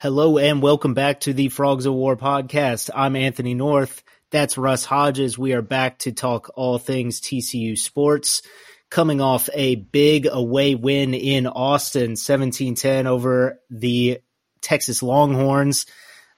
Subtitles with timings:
[0.00, 2.88] Hello and welcome back to the Frogs of War podcast.
[2.94, 4.04] I'm Anthony North.
[4.30, 5.36] That's Russ Hodges.
[5.36, 8.42] We are back to talk all things TCU sports.
[8.90, 14.20] Coming off a big away win in Austin, 17-10 over the
[14.60, 15.84] Texas Longhorns.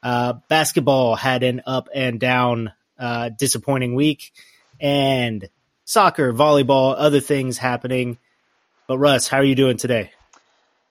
[0.03, 4.33] Uh, basketball had an up and down, uh, disappointing week
[4.81, 5.51] and
[5.85, 8.17] soccer, volleyball, other things happening.
[8.87, 10.13] But Russ, how are you doing today?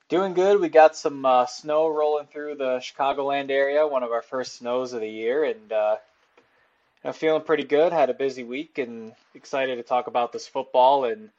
[0.10, 0.60] Doing good.
[0.60, 4.92] We got some uh, snow rolling through the Chicagoland area, one of our first snows
[4.94, 5.98] of the year, and uh,
[7.06, 7.94] I'm feeling pretty good.
[7.94, 11.06] Had a busy week and excited to talk about this football.
[11.06, 11.30] And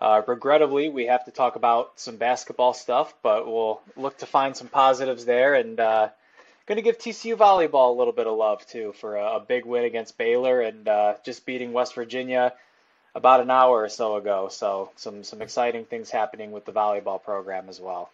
[0.00, 4.56] uh, regrettably, we have to talk about some basketball stuff, but we'll look to find
[4.56, 5.54] some positives there.
[5.54, 6.08] And uh,
[6.66, 9.64] going to give TCU volleyball a little bit of love too for a, a big
[9.64, 12.54] win against Baylor and uh, just beating West Virginia
[13.14, 14.48] about an hour or so ago.
[14.50, 18.10] So some some exciting things happening with the volleyball program as well.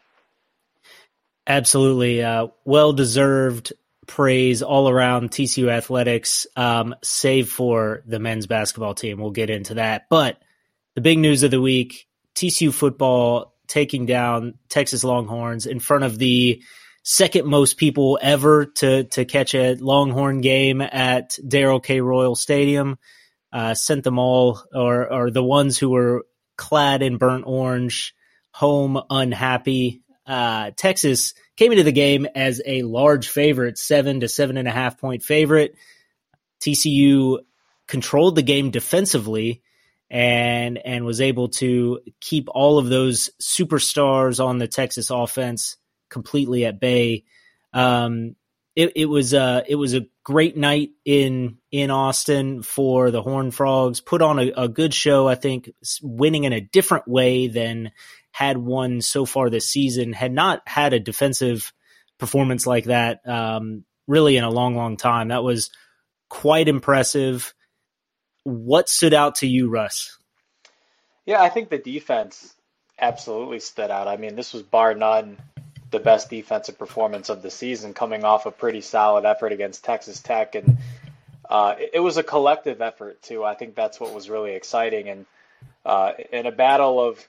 [1.46, 3.72] Absolutely, uh, well deserved
[4.06, 9.18] praise all around TCU athletics, um, save for the men's basketball team.
[9.18, 10.38] We'll get into that, but
[10.94, 16.18] the big news of the week: TCU football taking down Texas Longhorns in front of
[16.18, 16.62] the
[17.02, 22.00] second most people ever to to catch a Longhorn game at Darrell K.
[22.00, 22.98] Royal Stadium
[23.52, 26.24] uh, sent them all, or or the ones who were
[26.56, 28.14] clad in burnt orange,
[28.52, 30.01] home unhappy.
[30.26, 34.72] Uh, Texas came into the game as a large favorite, seven to seven and a
[34.72, 35.74] half point favorite.
[36.60, 37.38] TCU
[37.88, 39.62] controlled the game defensively
[40.08, 45.76] and and was able to keep all of those superstars on the Texas offense
[46.08, 47.24] completely at bay.
[47.72, 48.36] Um,
[48.76, 53.50] it, it was uh, it was a great night in in Austin for the Horn
[53.50, 54.00] Frogs.
[54.00, 55.70] Put on a, a, good show, I think,
[56.02, 57.90] winning in a different way than
[58.32, 60.12] had won so far this season.
[60.12, 61.72] Had not had a defensive
[62.18, 65.28] performance like that um, really in a long, long time.
[65.28, 65.70] That was
[66.28, 67.54] quite impressive.
[68.44, 70.18] What stood out to you, Russ?
[71.24, 72.54] Yeah, I think the defense
[72.98, 74.08] absolutely stood out.
[74.08, 75.38] I mean, this was bar none
[75.92, 80.20] the best defensive performance of the season, coming off a pretty solid effort against Texas
[80.20, 80.78] Tech, and
[81.48, 83.44] uh, it, was a collective effort too.
[83.44, 85.26] I think that's what was really exciting, and
[85.84, 87.28] uh, in a battle of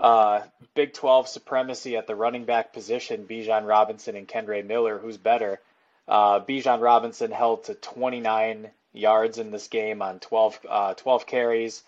[0.00, 0.40] uh,
[0.74, 5.60] Big 12 supremacy at the running back position, Bijan Robinson and Kendre Miller, who's better?
[6.08, 11.82] Uh, Bijan Robinson held to 29 yards in this game on 12, uh, 12 carries.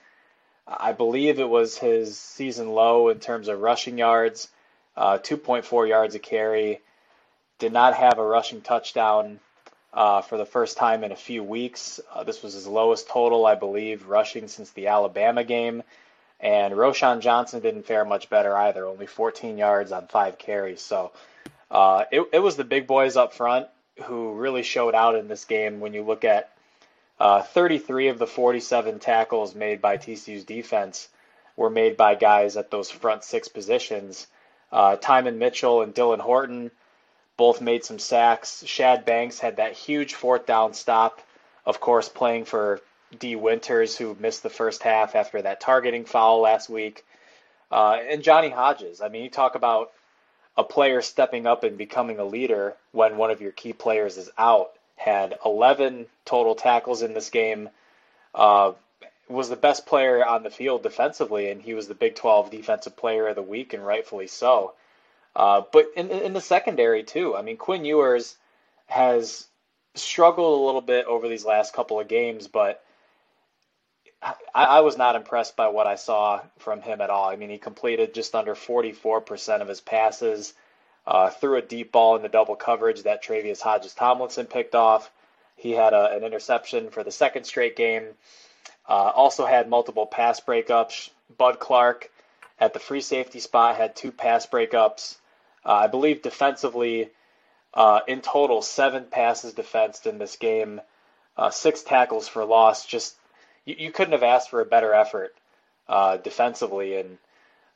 [0.67, 4.49] I believe it was his season low in terms of rushing yards
[4.97, 6.81] uh, 2.4 yards a carry.
[7.59, 9.41] Did not have a rushing touchdown
[9.93, 12.01] uh, for the first time in a few weeks.
[12.13, 15.83] Uh, this was his lowest total, I believe, rushing since the Alabama game.
[16.43, 20.81] And Roschon Johnson didn't fare much better either, only 14 yards on five carries.
[20.81, 21.13] So
[21.71, 23.69] uh, it, it was the big boys up front
[24.05, 26.51] who really showed out in this game when you look at
[27.21, 31.09] uh, 33 of the 47 tackles made by TCU's defense
[31.57, 34.27] were made by guys at those front six positions.
[34.73, 36.71] Uh, Tymon Mitchell and Dylan Horton
[37.37, 38.65] both made some sacks.
[38.67, 41.21] Shad Banks had that huge fourth down stop,
[41.65, 42.81] of course, playing for
[43.19, 47.05] Dee Winters, who missed the first half after that targeting foul last week.
[47.71, 49.01] Uh, and Johnny Hodges.
[49.01, 49.93] I mean, you talk about
[50.57, 54.31] a player stepping up and becoming a leader when one of your key players is
[54.37, 54.73] out.
[54.97, 57.71] Had 11 total tackles in this game.
[58.35, 58.73] Uh,
[59.29, 62.97] was the best player on the field defensively, and he was the Big 12 Defensive
[62.97, 64.75] Player of the Week, and rightfully so.
[65.35, 68.37] Uh, but in, in the secondary too, I mean, Quinn Ewers
[68.87, 69.47] has
[69.95, 72.85] struggled a little bit over these last couple of games, but
[74.23, 77.29] I, I, was not impressed by what I saw from him at all.
[77.29, 80.55] I mean, he completed just under 44% of his passes,
[81.07, 85.11] uh, threw a deep ball in the double coverage that Tre'Vius Hodges Tomlinson picked off.
[85.57, 88.05] He had a, an interception for the second straight game.
[88.89, 91.11] Uh, also had multiple pass breakups.
[91.37, 92.11] Bud Clark
[92.61, 95.17] at the free safety spot had two pass breakups.
[95.65, 97.11] Uh, I believe defensively,
[97.75, 100.81] uh, in total, seven passes defensed in this game,
[101.37, 102.87] uh, six tackles for loss.
[102.87, 103.17] Just
[103.65, 105.35] you, you, couldn't have asked for a better effort
[105.89, 107.19] uh, defensively, and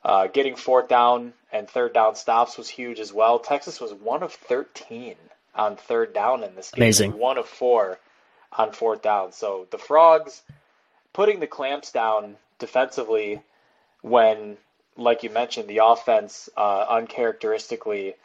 [0.03, 3.39] uh, getting fourth down and third down stops was huge as well.
[3.39, 5.15] Texas was one of 13
[5.55, 6.83] on third down in this game.
[6.83, 7.17] Amazing.
[7.17, 7.99] One of four
[8.51, 9.31] on fourth down.
[9.31, 10.41] So the Frogs
[11.13, 13.41] putting the clamps down defensively
[14.01, 14.57] when,
[14.95, 18.15] like you mentioned, the offense uh, uncharacteristically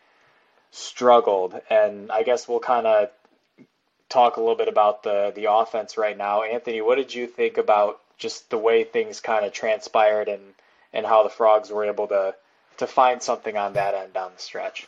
[0.70, 1.60] struggled.
[1.70, 3.10] And I guess we'll kind of
[4.12, 6.42] talk a little bit about the the offense right now.
[6.42, 10.42] Anthony, what did you think about just the way things kind of transpired and
[10.92, 12.34] and how the Frogs were able to
[12.78, 14.86] to find something on that end down the stretch?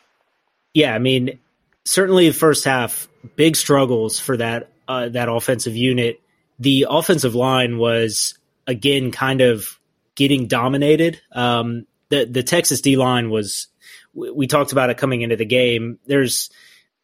[0.75, 1.39] Yeah, I mean,
[1.85, 6.21] certainly the first half, big struggles for that uh, that offensive unit.
[6.59, 9.79] The offensive line was again kind of
[10.15, 11.21] getting dominated.
[11.33, 13.69] Um, the the Texas D line was.
[14.13, 15.99] We, we talked about it coming into the game.
[16.07, 16.51] There's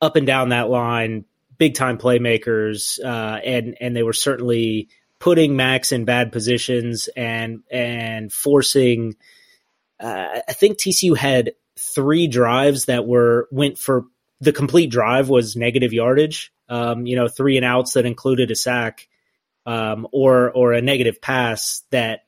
[0.01, 1.25] up and down that line,
[1.61, 4.89] big time playmakers, uh, and and they were certainly
[5.21, 9.15] putting Max in bad positions and and forcing.
[10.01, 14.07] Uh, I think TCU had three drives that were went for
[14.41, 16.53] the complete drive was negative yardage.
[16.69, 19.07] Um, you know, three and outs that included a sack,
[19.67, 22.25] um, or or a negative pass that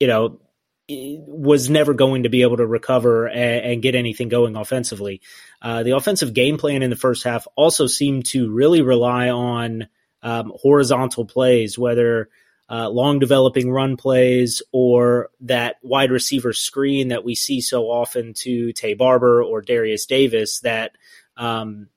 [0.00, 0.40] you know
[0.88, 5.20] was never going to be able to recover and, and get anything going offensively.
[5.60, 9.88] Uh, the offensive game plan in the first half also seemed to really rely on
[10.22, 12.28] um, horizontal plays, whether
[12.68, 18.34] uh, long developing run plays or that wide receiver screen that we see so often
[18.34, 20.92] to Taye Barber or Derius Davis that
[21.36, 21.88] um,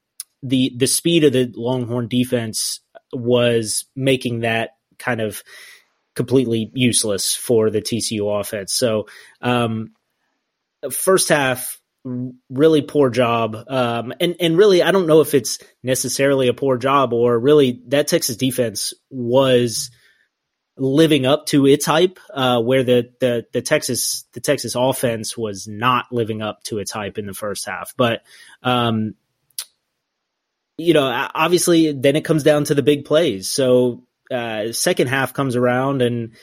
[0.44, 2.82] the the speed of the Longhorn defense
[3.12, 5.44] was making that kind of
[6.20, 8.74] completely useless for the TCU offense.
[8.74, 9.08] So,
[9.40, 9.94] um,
[10.92, 11.80] first half,
[12.50, 13.56] really poor job.
[13.56, 17.82] Um, and, and really, I don't know if it's necessarily a poor job or really
[17.88, 19.92] that Texas defense was
[20.76, 25.70] living up to its hype, uh, where the, the, the Texas, the Texas offense was
[25.70, 27.94] not living up to its hype in the first half.
[27.96, 28.24] But,
[28.62, 29.16] um,
[30.78, 33.48] you know, obviously then it comes down to the big plays.
[33.48, 36.34] So, uh, second half comes around and,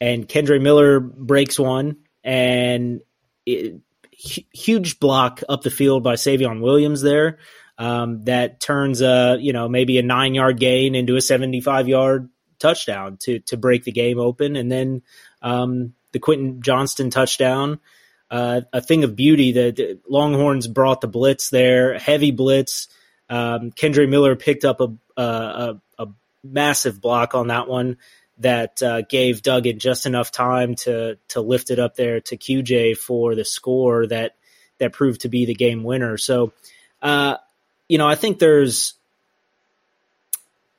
[0.00, 3.02] and Kendre Miller breaks one and
[3.46, 3.80] it,
[4.10, 7.38] huge block up the field by Savion Williams there.
[7.76, 12.30] Um, that turns a, you know, maybe a nine yard gain into a 75 yard
[12.60, 14.54] touchdown to, to break the game open.
[14.54, 15.02] And then,
[15.42, 17.80] um, the Quentin Johnston touchdown,
[18.30, 22.88] uh, a thing of beauty that Longhorns brought the blitz there, heavy blitz.
[23.28, 26.06] Um, Kendre Miller picked up a, a, a,
[26.44, 27.96] massive block on that one
[28.38, 32.96] that uh, gave Duggan just enough time to to lift it up there to QJ
[32.96, 34.36] for the score that
[34.78, 36.16] that proved to be the game winner.
[36.18, 36.52] So,
[37.00, 37.36] uh,
[37.88, 38.94] you know, I think there's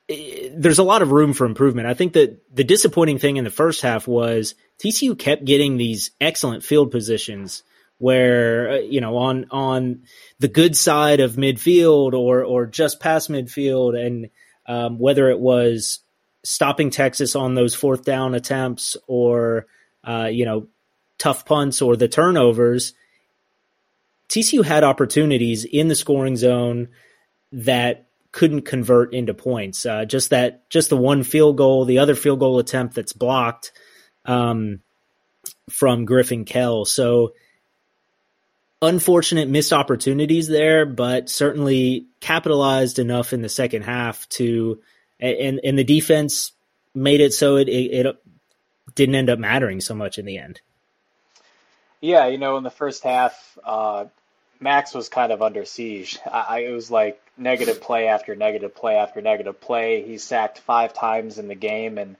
[0.08, 1.88] there's a lot of room for improvement.
[1.88, 6.12] I think that the disappointing thing in the first half was TCU kept getting these
[6.22, 7.64] excellent field positions
[7.98, 10.04] where uh, you know on on
[10.40, 14.30] the good side of midfield or or just past midfield and
[14.68, 16.00] um, whether it was
[16.44, 19.68] stopping Texas on those fourth down attempts or
[20.04, 20.68] uh, you know
[21.18, 22.94] tough punts or the turnovers
[24.30, 26.90] TCU had opportunities in the scoring zone
[27.52, 29.86] that couldn't convert into points.
[29.86, 33.72] Uh, just that just the one field goal the other field goal attempt that's blocked
[34.26, 34.82] um,
[35.70, 36.86] from Griffin Kell.
[36.86, 37.34] So
[38.86, 44.82] unfortunate missed opportunities there, but certainly capitalized enough in the second half to,
[45.20, 46.52] and and the defense
[46.94, 48.18] made it so it it, it
[48.96, 50.62] didn't end up mattering so much in the end.
[52.02, 54.06] Yeah, you know, in the first half, uh,
[54.60, 56.20] Max was kind of under siege.
[56.32, 60.04] I, it was like negative play after negative play after negative play.
[60.04, 62.16] He sacked five times in the game, and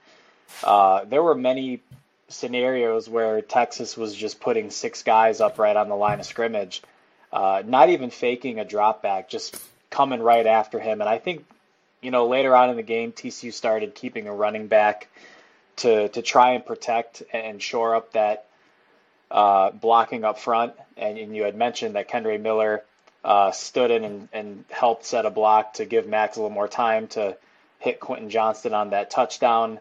[0.64, 1.82] uh, there were many
[2.28, 6.82] scenarios where Texas was just putting six guys up right on the line of scrimmage,
[7.32, 9.56] uh, not even faking a drop back, just
[9.90, 11.00] coming right after him.
[11.00, 11.44] And I think,
[12.02, 15.08] you know, later on in the game, TCU started keeping a running back
[15.76, 18.46] to to try and protect and shore up that
[19.30, 20.74] uh, blocking up front.
[20.96, 22.82] And, and, you had mentioned that Kendre Miller
[23.24, 26.68] uh, stood in and, and helped set a block to give Max a little more
[26.68, 27.36] time to
[27.78, 29.80] hit Quentin Johnston on that touchdown.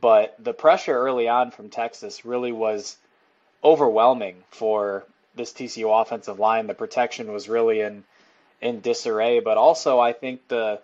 [0.00, 2.96] But the pressure early on from Texas really was
[3.62, 6.66] overwhelming for this TCU offensive line.
[6.66, 8.04] The protection was really in
[8.60, 10.80] in disarray, but also I think the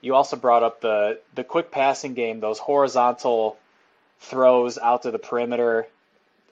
[0.00, 3.56] you also brought up the the quick passing game, those horizontal
[4.20, 5.86] throws out to the perimeter.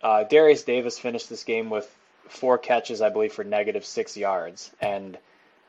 [0.02, 1.88] Uh, Derius Davis finished this game with
[2.28, 5.18] four catches, I believe, for negative six yards, and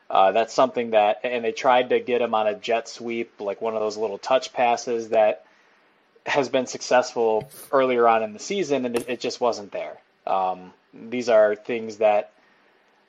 [0.08, 1.20] uh, that's something that.
[1.24, 4.18] And they tried to get him on a jet sweep, like one of those little
[4.18, 5.44] touch passes that
[6.26, 9.96] has been successful earlier on in the season, and it, it just wasn't there.
[10.26, 12.32] Um, these are things that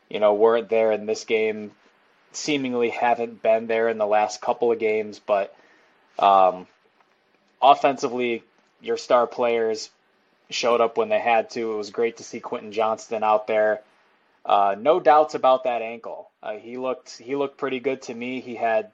[0.09, 1.71] you know weren't there in this game.
[2.31, 5.55] Seemingly haven't been there in the last couple of games, but
[6.17, 6.67] um,
[7.61, 8.43] offensively,
[8.81, 9.89] your star players
[10.49, 11.73] showed up when they had to.
[11.73, 13.81] It was great to see Quentin Johnston out there.
[14.45, 16.29] Uh, no doubts about that ankle.
[16.41, 18.41] Uh, he looked he looked pretty good to me.
[18.41, 18.91] He had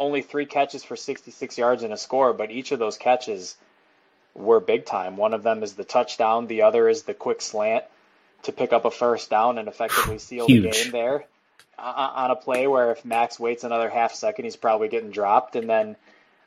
[0.00, 3.54] only three catches for 66 yards and a score, but each of those catches
[4.34, 5.16] were big time.
[5.16, 7.84] One of them is the touchdown, the other is the quick slant
[8.44, 10.62] to pick up a first down and effectively seal Huge.
[10.62, 11.24] the game there.
[11.78, 15.54] on a play where if Max waits another half second, he's probably getting dropped.
[15.54, 15.96] And then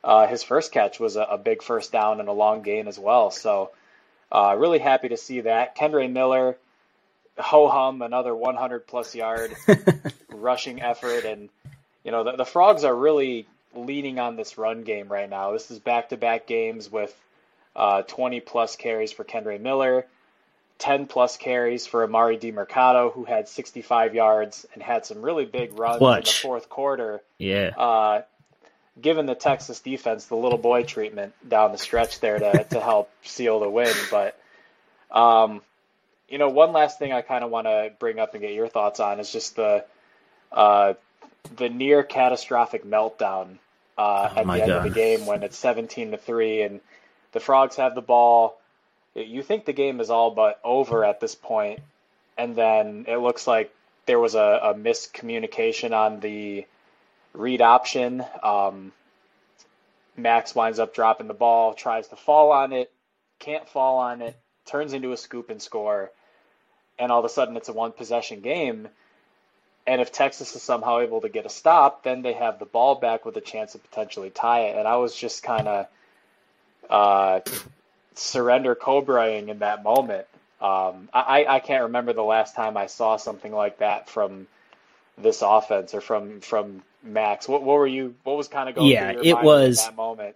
[0.03, 2.97] uh, his first catch was a, a, big first down and a long gain as
[2.97, 3.31] well.
[3.31, 3.71] So
[4.31, 5.77] uh, really happy to see that.
[5.77, 6.57] Kendre Miller,
[7.37, 9.55] ho hum, another 100 plus yard
[10.29, 11.25] rushing effort.
[11.25, 11.49] And,
[12.03, 15.51] you know, the, the Frogs are really leaning on this run game right now.
[15.51, 17.13] This is back to back games with
[17.75, 20.05] uh, 20 plus carries for Kendre Miller.
[20.79, 25.77] 10 plus carries for Emari Demercado, who had 65 yards and had some really big
[25.77, 26.17] runs Clutch.
[26.17, 27.21] in the fourth quarter.
[27.37, 27.69] Yeah.
[27.77, 28.21] Uh,
[29.01, 33.09] given the Texas defense the little boy treatment down the stretch there to, to help
[33.23, 33.93] seal the win.
[34.11, 34.37] But,
[35.09, 35.61] um,
[36.27, 38.67] you know, one last thing I kind of want to bring up and get your
[38.67, 39.85] thoughts on is just the
[40.51, 40.93] uh,
[41.55, 43.57] the near catastrophic meltdown
[43.97, 44.69] uh, oh at the end God.
[44.69, 46.79] of the game when it's 17 to three and
[47.31, 48.57] the Frogs have the ball
[49.15, 51.79] you think the game is all but over at this point,
[52.37, 53.73] and then it looks like
[54.05, 56.65] there was a, a miscommunication on the
[57.33, 58.23] read option.
[58.41, 58.91] Um,
[60.17, 62.91] Max winds up dropping the ball, tries to fall on it,
[63.39, 66.11] can't fall on it, turns into a scoop and score,
[66.99, 68.87] and all of a sudden it's a one possession game.
[69.85, 72.95] And if Texas is somehow able to get a stop, then they have the ball
[72.95, 74.77] back with a chance to potentially tie it.
[74.77, 75.87] And I was just kind of
[76.89, 77.39] uh,
[78.15, 80.25] surrender cobraing in that moment.
[80.61, 84.47] Um, I, I can't remember the last time I saw something like that from
[85.17, 87.47] this offense or from from Max.
[87.47, 88.15] What, what were you?
[88.23, 88.89] What was kind of going?
[88.89, 90.35] Yeah, it was that moment.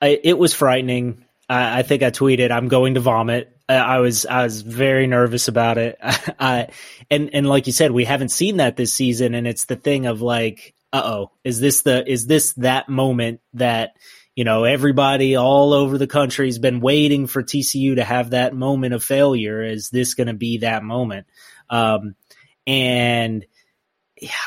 [0.00, 1.24] I, it was frightening.
[1.48, 5.48] I, I, think I tweeted, "I'm going to vomit." I was I was very nervous
[5.48, 5.98] about it.
[6.02, 6.68] I,
[7.10, 10.06] and and like you said, we haven't seen that this season, and it's the thing
[10.06, 13.94] of like, uh oh, is this the is this that moment that
[14.36, 18.54] you know, everybody all over the country has been waiting for TCU to have that
[18.54, 19.62] moment of failure.
[19.62, 21.26] Is this going to be that moment?
[21.68, 22.14] Um,
[22.66, 23.44] and,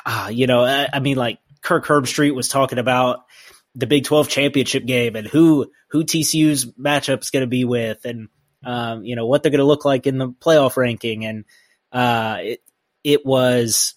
[0.05, 3.25] uh, you know, I, I, mean, like Kirk Herbstreit was talking about
[3.75, 8.05] the Big 12 championship game and who, who TCU's matchup is going to be with
[8.05, 8.29] and,
[8.63, 11.25] um, you know, what they're going to look like in the playoff ranking.
[11.25, 11.45] And,
[11.91, 12.63] uh, it,
[13.03, 13.95] it was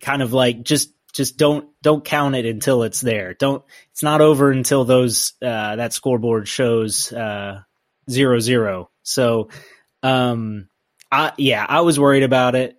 [0.00, 3.34] kind of like just just don't don't count it until it's there.
[3.34, 7.60] Don't it's not over until those uh, that scoreboard shows uh,
[8.10, 8.90] zero zero.
[9.02, 9.50] So,
[10.02, 10.68] um,
[11.10, 12.76] I yeah, I was worried about it,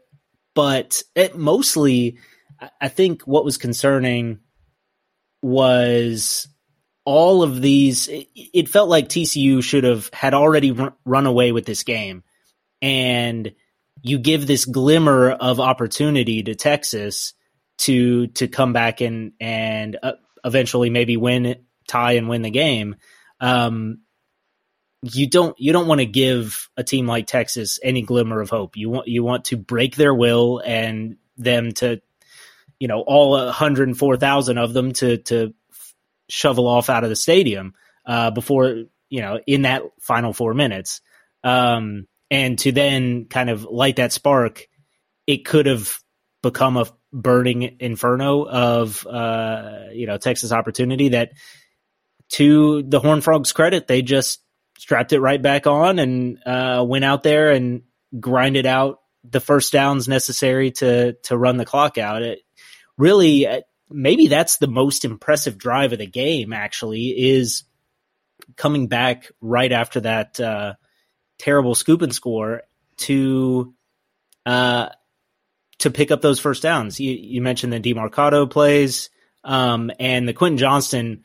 [0.56, 2.18] but it mostly,
[2.82, 4.40] I think what was concerning
[5.42, 6.48] was
[7.06, 8.08] all of these.
[8.08, 10.72] It, it felt like TCU should have had already
[11.06, 12.24] run away with this game,
[12.82, 13.54] and
[14.02, 17.34] you give this glimmer of opportunity to Texas
[17.80, 21.56] to to come back and and uh, eventually maybe win
[21.88, 22.96] tie and win the game
[23.40, 24.00] um,
[25.02, 28.78] you don't you don't want to give a team like Texas any glimmer of hope
[28.78, 32.02] you want you want to break their will and them to
[32.80, 35.54] you know all 104,000 of them to to
[36.30, 37.74] shovel off out of the stadium
[38.06, 41.02] uh, before you know in that final 4 minutes
[41.44, 44.68] um, and to then kind of light that spark
[45.28, 46.00] it could have
[46.42, 51.32] become a burning inferno of uh, you know Texas opportunity that
[52.30, 54.42] to the Horn Frogs credit they just
[54.78, 57.84] strapped it right back on and uh, went out there and
[58.20, 62.22] grinded out the first downs necessary to to run the clock out.
[62.22, 62.40] It
[62.98, 63.62] really uh,
[63.94, 67.64] maybe that's the most impressive drive of the game actually is
[68.58, 70.74] coming back right after that uh,
[71.38, 72.64] terrible scoop and score
[72.98, 73.74] to
[74.46, 74.90] uh,
[75.80, 77.00] to pick up those first downs.
[77.00, 79.10] You, you mentioned the Demercado plays,
[79.44, 81.24] um, and the Quentin Johnston.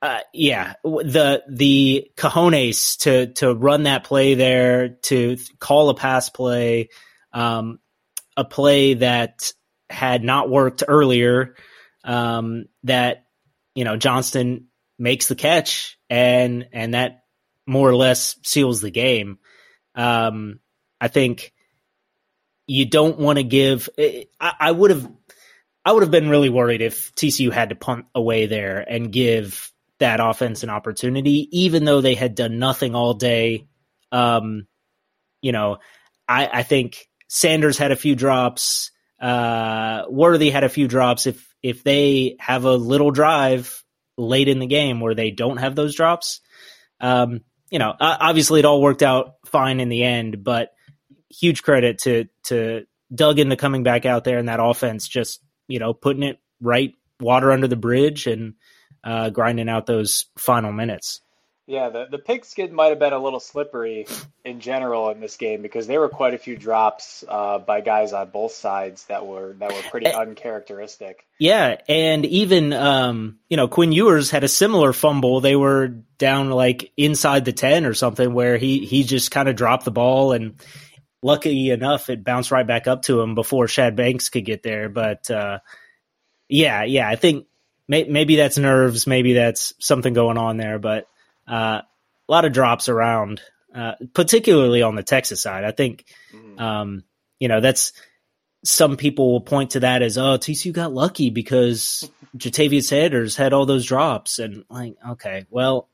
[0.00, 6.30] Uh, yeah, the the cojones to to run that play there, to call a pass
[6.30, 6.88] play,
[7.32, 7.80] um,
[8.36, 9.52] a play that
[9.90, 11.54] had not worked earlier.
[12.04, 13.26] Um, that
[13.74, 14.68] you know Johnston
[14.98, 17.24] makes the catch, and and that
[17.66, 19.38] more or less seals the game.
[19.94, 20.60] Um,
[21.00, 21.52] I think
[22.66, 23.88] you don't want to give.
[23.98, 25.10] I, I would have,
[25.84, 29.72] I would have been really worried if TCU had to punt away there and give
[29.98, 33.66] that offense an opportunity, even though they had done nothing all day.
[34.12, 34.66] Um,
[35.42, 35.78] you know,
[36.28, 38.90] I, I think Sanders had a few drops.
[39.20, 41.26] Uh, Worthy had a few drops.
[41.26, 43.82] If if they have a little drive
[44.16, 46.40] late in the game where they don't have those drops,
[47.00, 50.44] um, you know, obviously it all worked out fine in the end.
[50.44, 50.72] But
[51.30, 55.78] huge credit to to Doug into coming back out there and that offense just you
[55.78, 58.54] know putting it right water under the bridge and
[59.04, 61.20] uh, grinding out those final minutes.
[61.68, 64.06] Yeah, the, the pigskin might have been a little slippery
[64.42, 68.14] in general in this game because there were quite a few drops uh, by guys
[68.14, 71.26] on both sides that were that were pretty eh, uncharacteristic.
[71.38, 75.42] Yeah, and even um, you know Quinn Ewers had a similar fumble.
[75.42, 79.54] They were down like inside the ten or something, where he he just kind of
[79.54, 80.58] dropped the ball, and
[81.22, 84.88] lucky enough, it bounced right back up to him before Shad Banks could get there.
[84.88, 85.58] But uh,
[86.48, 87.46] yeah, yeah, I think
[87.86, 91.06] may, maybe that's nerves, maybe that's something going on there, but
[91.48, 91.84] a
[92.28, 93.40] lot of drops around,
[93.74, 95.64] uh, particularly on the Texas side.
[95.64, 96.60] I think, mm-hmm.
[96.60, 97.04] um,
[97.38, 97.92] you know, that's
[98.64, 103.52] some people will point to that as, oh, TCU got lucky because Jatavius Sanders had
[103.52, 104.38] all those drops.
[104.38, 105.88] And like, okay, well,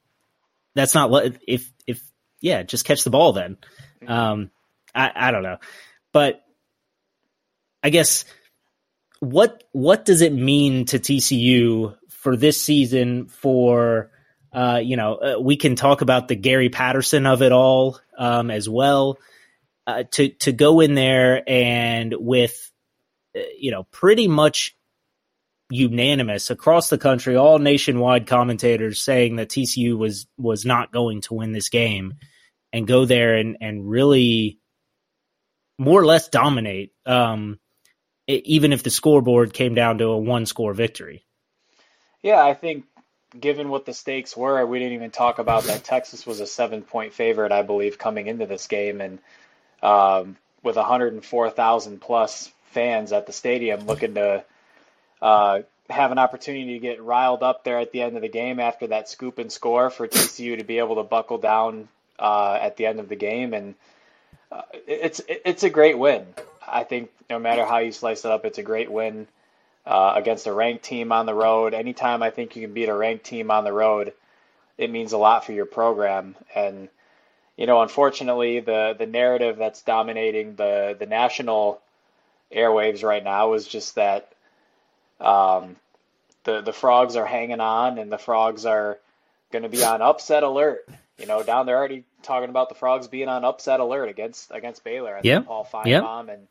[0.75, 1.11] that's not
[1.47, 2.03] if, if,
[2.41, 3.57] yeah, just catch the ball then.
[4.07, 4.51] Um,
[4.95, 5.59] I, I don't know,
[6.13, 6.43] but
[7.83, 8.25] I guess
[9.21, 14.11] what, what does it mean to TCU for this season for,
[14.55, 18.51] uh, you know, uh, we can talk about the Gary Patterson of it all um,
[18.51, 19.19] as well.
[19.87, 22.71] Uh, to to go in there and with,
[23.37, 24.75] uh, you know, pretty much
[25.71, 31.35] unanimous across the country, all nationwide commentators saying that TCU was was not going to
[31.35, 32.15] win this game,
[32.73, 34.59] and go there and and really
[35.79, 37.59] more or less dominate, um,
[38.29, 41.27] even if the scoreboard came down to a one score victory.
[42.23, 42.87] Yeah, I think
[43.39, 46.83] given what the stakes were, we didn't even talk about that Texas was a seven
[46.83, 49.01] point favorite, I believe, coming into this game.
[49.01, 49.19] And
[49.83, 54.45] um, with 104,000 plus fans at the stadium looking to
[55.23, 55.61] uh,
[55.91, 58.89] have an opportunity to get riled up there at the end of the game after
[58.89, 61.89] that scoop and score for TCU to be able to buckle down
[62.19, 63.53] uh, at the end of the game.
[63.55, 63.75] And
[64.51, 66.27] uh, it's, it's a great win.
[66.67, 69.27] I think no matter how you slice it up, it's a great win
[69.87, 71.75] uh, against a ranked team on the road.
[71.75, 74.13] Anytime I think you can beat a ranked team on the road,
[74.79, 76.35] it means a lot for your program.
[76.55, 76.89] And
[77.57, 81.81] you know, unfortunately, the the narrative that's dominating the the national
[82.55, 84.33] airwaves right now is just that
[85.21, 85.77] um,
[86.45, 88.99] the the frogs are hanging on, and the frogs are
[89.53, 90.89] going to be on upset alert.
[91.19, 94.83] You know, down there already talking about the frogs being on upset alert against against
[94.83, 95.21] Baylor.
[95.23, 95.41] Yeah.
[95.41, 96.37] Paul Finebaum yep.
[96.37, 96.49] and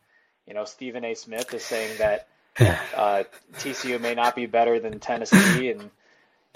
[0.47, 1.15] you know Stephen A.
[1.15, 2.27] Smith is saying that
[2.59, 3.23] uh,
[3.55, 5.89] TCU may not be better than Tennessee, and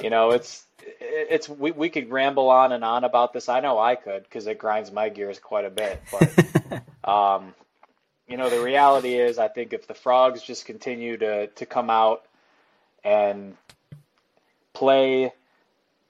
[0.01, 0.63] you know it's
[0.99, 3.49] it's we we could ramble on and on about this.
[3.49, 6.01] I know I could because it grinds my gears quite a bit.
[6.11, 7.53] But um,
[8.27, 11.89] you know the reality is, I think if the frogs just continue to to come
[11.89, 12.25] out
[13.03, 13.55] and
[14.73, 15.33] play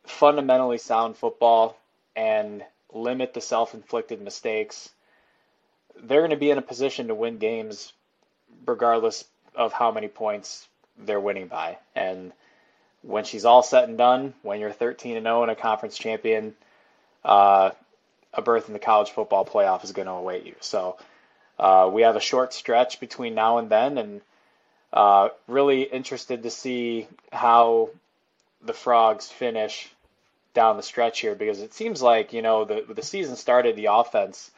[0.06, 1.78] fundamentally sound football
[2.15, 4.89] and limit the self-inflicted mistakes,
[6.02, 7.93] they're going to be in a position to win games
[8.65, 9.26] regardless
[9.58, 10.67] of how many points
[10.98, 11.78] they're winning by.
[11.96, 12.32] And
[13.02, 16.56] when she's all said and done, when you're 13 and 0 and a conference champion,
[17.26, 17.72] uh,
[18.34, 20.56] a berth in the college football playoff is going to await you.
[20.62, 20.98] So
[21.60, 24.22] uh, we have a short stretch between now and then, and
[24.93, 27.89] uh, really interested to see how
[28.62, 29.89] the frogs finish
[30.54, 33.88] down the stretch here because it seems like you know the the season started, the
[33.91, 34.50] offense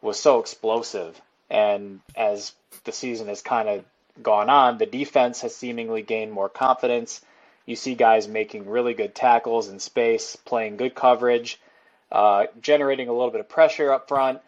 [0.00, 2.52] was so explosive, and as
[2.84, 3.84] the season has kind of
[4.22, 7.20] gone on, the defense has seemingly gained more confidence.
[7.66, 11.60] You see guys making really good tackles in space, playing good coverage,
[12.10, 14.40] uh, generating a little bit of pressure up front.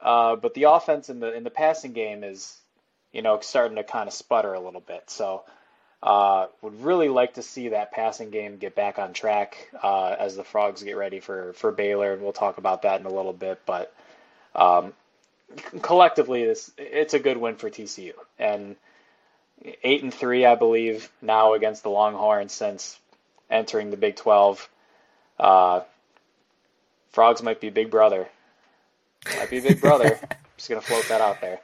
[0.00, 2.56] Uh, but the offense in the in the passing game is,
[3.12, 5.10] you know, starting to kind of sputter a little bit.
[5.10, 5.42] So,
[6.02, 10.36] uh, would really like to see that passing game get back on track uh, as
[10.36, 13.34] the Frogs get ready for for Baylor, and we'll talk about that in a little
[13.34, 13.60] bit.
[13.66, 13.94] But
[14.54, 14.94] um,
[15.82, 18.76] collectively, this it's a good win for TCU, and
[19.82, 22.98] eight and three, I believe, now against the Longhorns since
[23.50, 24.68] entering the Big Twelve.
[25.38, 25.80] Uh,
[27.12, 28.28] frogs might be Big Brother.
[29.36, 30.18] Might be Big Brother.
[30.56, 31.60] Just gonna float that out there.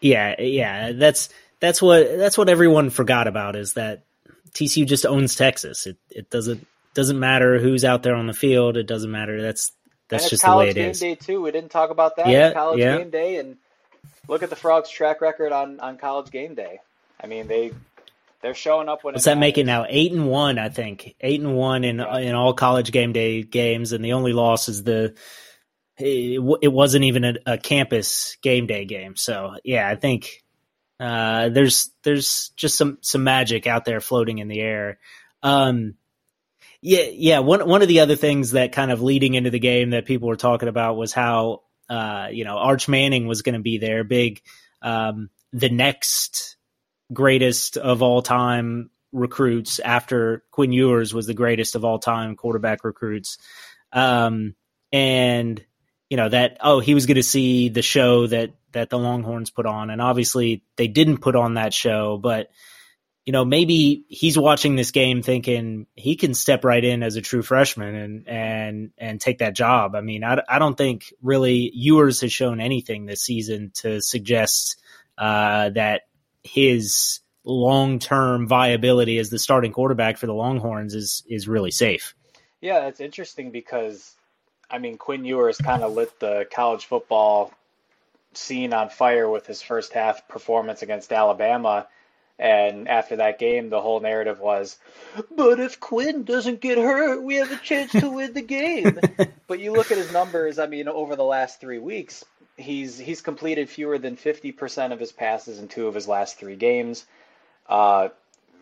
[0.00, 1.28] Yeah, yeah, that's
[1.60, 4.04] that's what that's what everyone forgot about is that
[4.52, 5.86] TCU just owns Texas.
[5.86, 8.76] It it doesn't doesn't matter who's out there on the field.
[8.76, 9.42] It doesn't matter.
[9.42, 9.72] That's
[10.08, 11.00] that's just the way it is.
[11.00, 11.42] Game day too.
[11.42, 12.28] We didn't talk about that.
[12.28, 12.98] Yeah, college yeah.
[12.98, 13.56] game day and
[14.28, 16.80] look at the Frogs' track record on, on college game day.
[17.20, 17.72] I mean, they
[18.40, 19.14] they're showing up when.
[19.14, 19.40] What's that matters.
[19.40, 19.86] make it now?
[19.88, 21.14] Eight and one, I think.
[21.20, 24.82] Eight and one in in all college game day games, and the only loss is
[24.82, 25.14] the.
[26.00, 30.44] It, it wasn't even a, a, campus game day game, so yeah, I think
[31.00, 35.00] uh, there's there's just some some magic out there floating in the air.
[35.42, 35.94] Um,
[36.80, 37.38] yeah, yeah.
[37.40, 40.28] One one of the other things that kind of leading into the game that people
[40.28, 44.04] were talking about was how uh, you know, Arch Manning was going to be there,
[44.04, 44.42] big,
[44.82, 46.56] um, the next
[47.12, 52.84] greatest of all time recruits after Quinn Ewers was the greatest of all time quarterback
[52.84, 53.38] recruits.
[53.92, 54.54] Um,
[54.92, 55.64] and
[56.10, 59.50] you know that oh he was going to see the show that that the Longhorns
[59.50, 62.50] put on, and obviously they didn't put on that show, but
[63.28, 67.20] you know maybe he's watching this game thinking he can step right in as a
[67.20, 69.94] true freshman and and and take that job.
[69.94, 74.80] I mean, I, I don't think really Ewers has shown anything this season to suggest
[75.18, 76.06] uh, that
[76.42, 82.14] his long term viability as the starting quarterback for the Longhorns is is really safe.
[82.62, 84.16] Yeah, that's interesting because
[84.70, 87.52] I mean, Quinn Ewers kind of lit the college football
[88.32, 91.88] scene on fire with his first half performance against Alabama.
[92.38, 94.78] And after that game, the whole narrative was,
[95.34, 99.00] but if Quinn doesn't get hurt, we have a chance to win the game.
[99.48, 102.24] but you look at his numbers, I mean, over the last three weeks,
[102.56, 106.54] he's he's completed fewer than 50% of his passes in two of his last three
[106.54, 107.04] games.
[107.68, 108.10] Uh,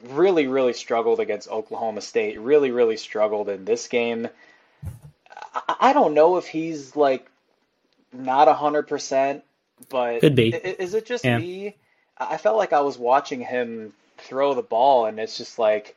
[0.05, 2.41] really, really struggled against Oklahoma State.
[2.41, 4.29] Really, really struggled in this game.
[5.81, 7.31] I don't know if he's like
[8.13, 9.45] not a hundred percent,
[9.89, 10.55] but could be.
[10.55, 11.39] Is it just yeah.
[11.39, 11.77] me?
[12.19, 15.97] I felt like I was watching him throw the ball, and it's just like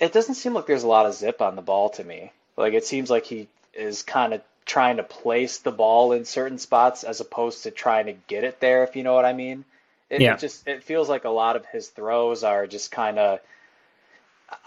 [0.00, 2.32] it doesn't seem like there's a lot of zip on the ball to me.
[2.56, 6.58] Like it seems like he is kind of trying to place the ball in certain
[6.58, 8.84] spots as opposed to trying to get it there.
[8.84, 9.64] If you know what I mean.
[10.08, 10.34] It, yeah.
[10.34, 13.40] it just it feels like a lot of his throws are just kind of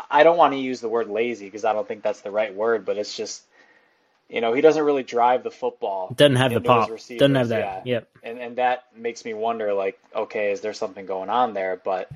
[0.10, 2.54] I don't want to use the word lazy because I don't think that's the right
[2.54, 3.44] word, but it's just
[4.30, 6.14] you know he doesn't really drive the football.
[6.16, 6.90] Doesn't have the pop.
[6.90, 7.86] Doesn't have that.
[7.86, 7.94] Yeah.
[7.96, 8.10] Yep.
[8.24, 11.80] And and that makes me wonder like okay is there something going on there?
[11.84, 12.12] But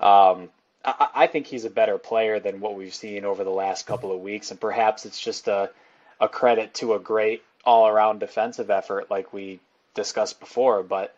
[0.00, 0.48] um,
[0.84, 4.12] I, I think he's a better player than what we've seen over the last couple
[4.12, 5.70] of weeks, and perhaps it's just a
[6.20, 9.60] a credit to a great all around defensive effort like we
[9.94, 11.14] discussed before, but.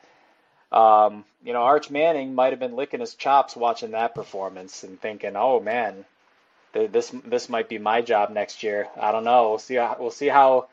[0.73, 5.01] Um, you know, Arch Manning might have been licking his chops watching that performance and
[5.01, 6.05] thinking, "Oh man,
[6.91, 9.51] this this might be my job next year." I don't know.
[9.51, 9.77] We'll see.
[9.77, 10.69] How, we'll see how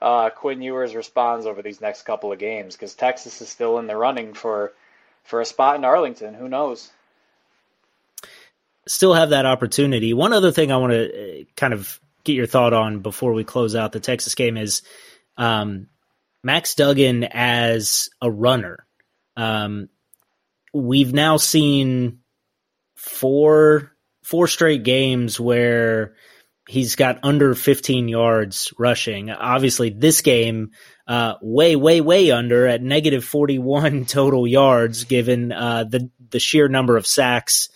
[0.00, 3.86] uh, Quinn Ewers responds over these next couple of games because Texas is still in
[3.86, 4.72] the running for
[5.24, 6.34] for a spot in Arlington.
[6.34, 6.90] Who knows?
[8.86, 10.14] Still have that opportunity.
[10.14, 13.44] One other thing I want to uh, kind of get your thought on before we
[13.44, 14.82] close out the Texas game is
[15.36, 15.88] um,
[16.42, 18.86] Max Duggan as a runner.
[19.36, 19.88] Um,
[20.72, 22.20] we've now seen
[22.96, 23.92] four
[24.28, 26.14] four straight games where
[26.68, 29.30] he's got under 15 yards rushing.
[29.30, 30.72] Obviously, this game
[31.06, 36.68] uh, way, way, way under at negative 41 total yards, given uh, the the sheer
[36.68, 37.70] number of sacks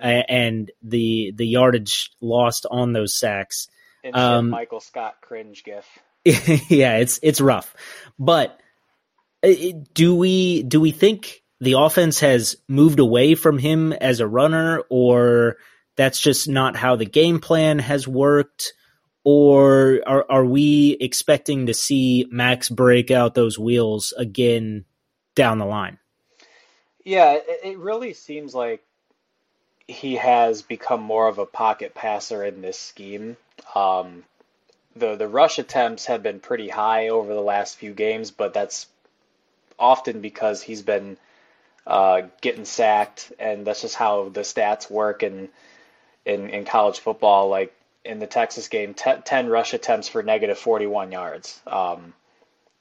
[0.00, 3.66] and the the yardage lost on those sacks.
[4.12, 5.86] Um, Michael Scott cringe gif.
[6.70, 7.74] yeah, it's it's rough,
[8.16, 8.60] but
[9.42, 9.52] uh,
[9.92, 14.82] do we do we think the offense has moved away from him as a runner,
[14.88, 15.56] or
[15.96, 18.74] that's just not how the game plan has worked?
[19.24, 24.84] Or are, are we expecting to see Max break out those wheels again
[25.34, 25.98] down the line?
[27.04, 28.84] Yeah, it really seems like
[29.88, 33.36] he has become more of a pocket passer in this scheme.
[33.74, 34.24] Um,
[34.96, 38.86] the the rush attempts have been pretty high over the last few games, but that's
[39.78, 41.16] often because he's been
[41.86, 45.48] uh, getting sacked, and that's just how the stats work in
[46.26, 47.48] in, in college football.
[47.48, 51.60] Like in the Texas game, t- ten rush attempts for negative forty one yards.
[51.66, 52.12] Um,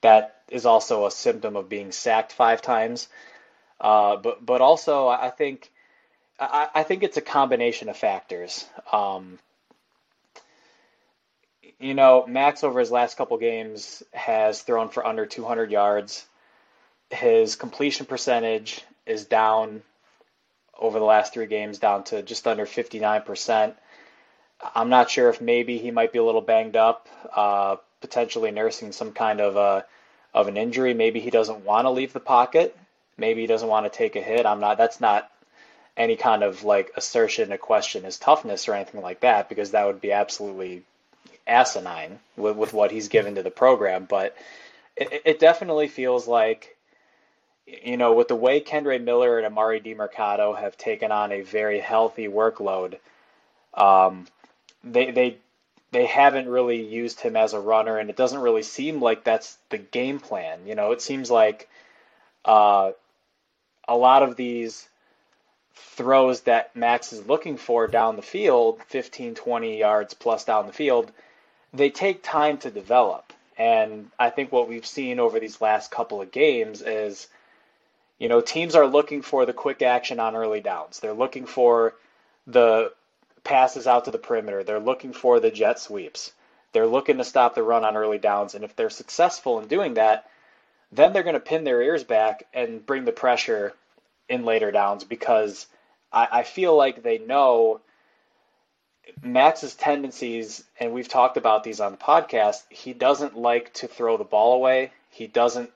[0.01, 3.08] that is also a symptom of being sacked five times.
[3.79, 5.71] Uh, but but also I think
[6.39, 8.65] I, I, think it's a combination of factors.
[8.91, 9.39] Um,
[11.79, 16.25] you know, Max over his last couple games has thrown for under 200 yards.
[17.10, 19.81] His completion percentage is down
[20.80, 23.74] over the last three games, down to just under 59%.
[24.74, 28.92] I'm not sure if maybe he might be a little banged up, uh, potentially nursing
[28.92, 29.86] some kind of a
[30.34, 30.94] of an injury.
[30.94, 32.78] Maybe he doesn't want to leave the pocket.
[33.18, 34.46] Maybe he doesn't want to take a hit.
[34.46, 34.78] I'm not.
[34.78, 35.32] That's not
[35.98, 39.86] any kind of like assertion to question his toughness or anything like that, because that
[39.86, 40.84] would be absolutely
[41.48, 44.06] asinine with, with what he's given to the program.
[44.06, 44.36] But
[44.98, 46.75] it, it definitely feels like
[47.67, 51.80] you know, with the way Kendre Miller and Emari Demercado have taken on a very
[51.80, 52.97] healthy workload,
[53.73, 54.28] um,
[54.84, 55.38] they they
[55.91, 59.58] they haven't really used him as a runner, and it doesn't really seem like that's
[59.69, 60.60] the game plan.
[60.67, 61.69] You know, it seems like
[62.43, 62.91] uh,
[63.88, 64.88] a lot of these
[65.73, 70.73] throws that Max is looking for down the field, 15, 20 yards plus down the
[70.73, 71.12] field,
[71.73, 73.34] they take time to develop.
[73.58, 77.28] And I think what we've seen over these last couple of games is
[78.17, 80.99] You know, teams are looking for the quick action on early downs.
[80.99, 81.95] They're looking for
[82.47, 82.93] the
[83.43, 84.63] passes out to the perimeter.
[84.63, 86.32] They're looking for the jet sweeps.
[86.71, 88.56] They're looking to stop the run on early downs.
[88.56, 90.30] And if they're successful in doing that,
[90.91, 93.73] then they're going to pin their ears back and bring the pressure
[94.30, 95.67] in later downs because
[96.12, 97.82] I, I feel like they know
[99.21, 104.17] Max's tendencies, and we've talked about these on the podcast, he doesn't like to throw
[104.17, 104.91] the ball away.
[105.10, 105.71] He doesn't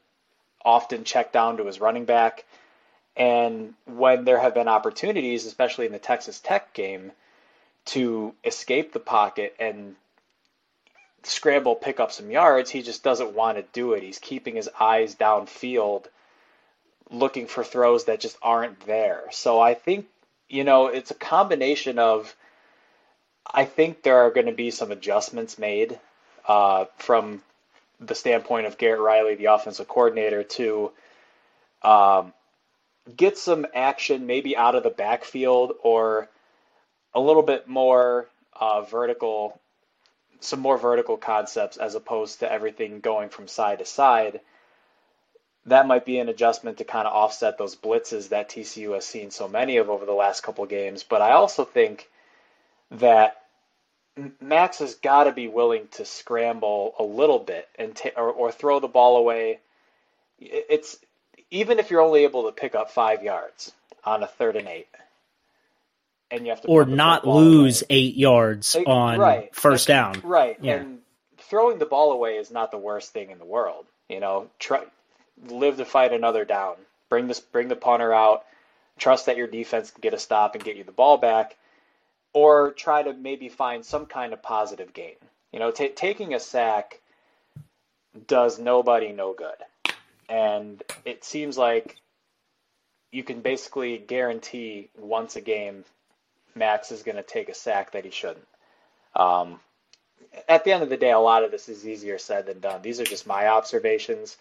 [0.63, 2.45] often check down to his running back.
[3.15, 7.11] And when there have been opportunities, especially in the Texas Tech game,
[7.85, 9.95] to escape the pocket and
[11.23, 14.03] scramble, pick up some yards, he just doesn't want to do it.
[14.03, 16.05] He's keeping his eyes downfield,
[17.09, 19.23] looking for throws that just aren't there.
[19.31, 20.05] So I think,
[20.47, 22.35] you know, it's a combination of.
[23.51, 25.99] I think there are going to be some adjustments made
[26.47, 27.41] uh, from
[27.99, 30.91] the standpoint of Garrett Riley, the offensive coordinator, to
[31.81, 32.33] um,
[33.15, 36.29] get some action maybe out of the backfield or
[37.13, 38.27] a little bit more
[38.59, 39.59] uh, vertical,
[40.39, 44.41] some more vertical concepts as opposed to everything going from side to side.
[45.65, 49.31] That might be an adjustment to kind of offset those blitzes that TCU has seen
[49.31, 51.03] so many of over the last couple of games.
[51.03, 52.09] But I also think
[52.91, 53.38] that
[54.41, 58.51] Max has got to be willing to scramble a little bit and ta- or, or
[58.51, 59.59] throw the ball away.
[60.39, 60.97] It's
[61.51, 63.71] even if you're only able to pick up five yards
[64.03, 64.87] on a third and eight,
[66.31, 67.87] and you have to or not lose away.
[67.89, 69.55] eight yards on right.
[69.55, 70.21] first down.
[70.23, 70.75] Right, yeah.
[70.75, 70.99] and
[71.37, 73.85] throwing the ball away is not the worst thing in the world.
[74.07, 74.83] You know, try
[75.47, 76.75] live to fight another down.
[77.09, 78.45] Bring this, bring the punter out.
[78.97, 81.55] Trust that your defense can get a stop and get you the ball back
[82.33, 85.15] or try to maybe find some kind of positive gain.
[85.51, 86.99] You know, t- taking a sack
[88.27, 89.95] does nobody no good.
[90.27, 91.97] And it seems like
[93.11, 95.83] you can basically guarantee once a game
[96.55, 98.47] Max is going to take a sack that he shouldn't.
[99.15, 99.59] Um,
[100.47, 102.81] at the end of the day, a lot of this is easier said than done.
[102.81, 104.37] These are just my observations.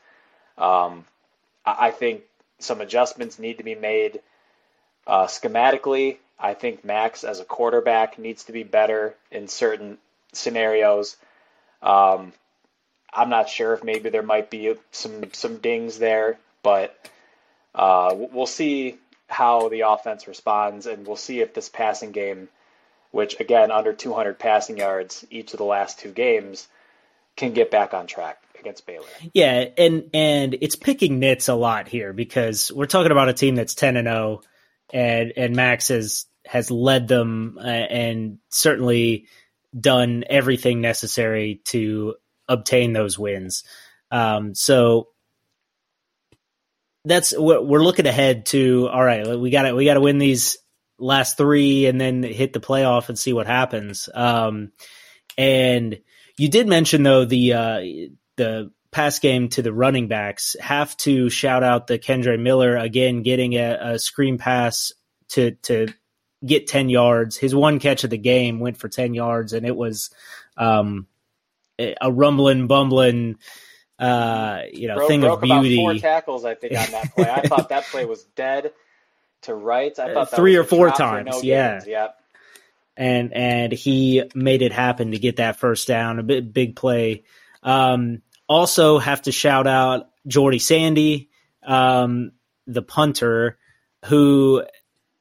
[0.58, 1.04] Um,
[1.64, 2.22] I think
[2.58, 4.20] some adjustments need to be made
[5.06, 9.98] uh, schematically I think Max as a quarterback needs to be better in certain
[10.32, 11.16] scenarios.
[11.82, 12.32] Um,
[13.12, 16.96] I'm not sure if maybe there might be some some dings there, but
[17.74, 18.98] uh, we'll see
[19.28, 22.48] how the offense responds, and we'll see if this passing game,
[23.10, 26.68] which again under 200 passing yards each of the last two games,
[27.36, 29.06] can get back on track against Baylor.
[29.32, 33.54] Yeah, and and it's picking nits a lot here because we're talking about a team
[33.54, 34.42] that's 10 and 0
[34.90, 39.26] and and Max has has led them uh, and certainly
[39.78, 42.14] done everything necessary to
[42.48, 43.64] obtain those wins.
[44.10, 45.08] Um, so
[47.04, 48.88] that's what we're looking ahead to.
[48.88, 50.56] All right, we got to we got to win these
[50.98, 54.08] last three and then hit the playoff and see what happens.
[54.14, 54.72] Um,
[55.36, 56.00] and
[56.38, 57.80] you did mention though the uh,
[58.36, 60.56] the pass game to the running backs.
[60.60, 64.94] Have to shout out the Kendre Miller again, getting a, a screen pass
[65.28, 65.88] to to
[66.44, 67.36] get 10 yards.
[67.36, 70.10] His one catch of the game went for 10 yards, and it was
[70.56, 71.06] um,
[71.78, 73.38] a rumbling, bumbling,
[73.98, 75.80] uh, you know, broke, thing broke of beauty.
[75.80, 77.30] About four tackles, I think, on that play.
[77.30, 78.72] I thought that play was dead
[79.42, 79.98] to rights.
[79.98, 81.30] I thought three or four times.
[81.30, 81.80] No yeah.
[81.86, 82.14] Yep.
[82.96, 87.24] And and he made it happen to get that first down, a big big play.
[87.62, 91.30] Um, also, have to shout out Jordy Sandy,
[91.62, 92.32] um,
[92.66, 93.56] the punter,
[94.06, 94.64] who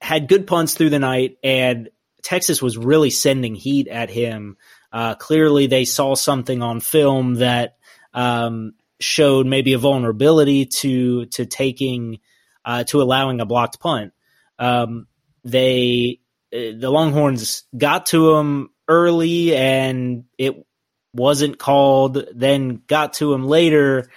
[0.08, 1.90] had good punts through the night, and
[2.24, 4.56] Texas was really sending heat at him.
[4.90, 7.76] Uh, clearly, they saw something on film that
[8.14, 12.20] um, showed maybe a vulnerability to to taking
[12.64, 14.14] uh, to allowing a blocked punt.
[14.58, 15.08] Um,
[15.44, 16.22] they
[16.54, 20.66] uh, the Longhorns got to him early, and it
[21.14, 22.26] wasn't called.
[22.34, 24.10] Then got to him later,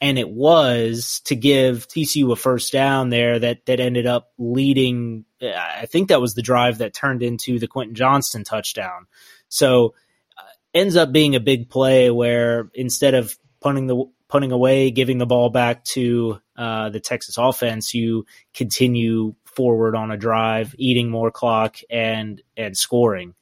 [0.00, 5.24] and it was to give TCU a first down there that that ended up leading.
[5.42, 9.06] I think that was the drive that turned into the Quentin Johnston touchdown.
[9.48, 9.94] So
[10.36, 10.42] uh,
[10.74, 15.26] ends up being a big play where instead of punting the punting away, giving the
[15.26, 21.30] ball back to uh, the Texas offense, you continue forward on a drive, eating more
[21.30, 23.34] clock and and scoring.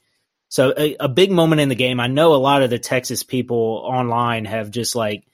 [0.48, 1.98] So a, a big moment in the game.
[1.98, 5.26] I know a lot of the Texas people online have just like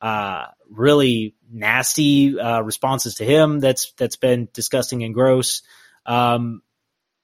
[0.00, 3.60] uh, really nasty uh, responses to him.
[3.60, 5.62] That's that's been disgusting and gross.
[6.06, 6.62] Um,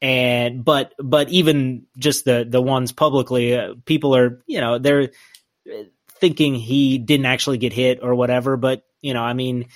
[0.00, 5.10] and but but even just the the ones publicly, uh, people are you know they're
[6.10, 8.56] thinking he didn't actually get hit or whatever.
[8.56, 9.68] But you know, I mean,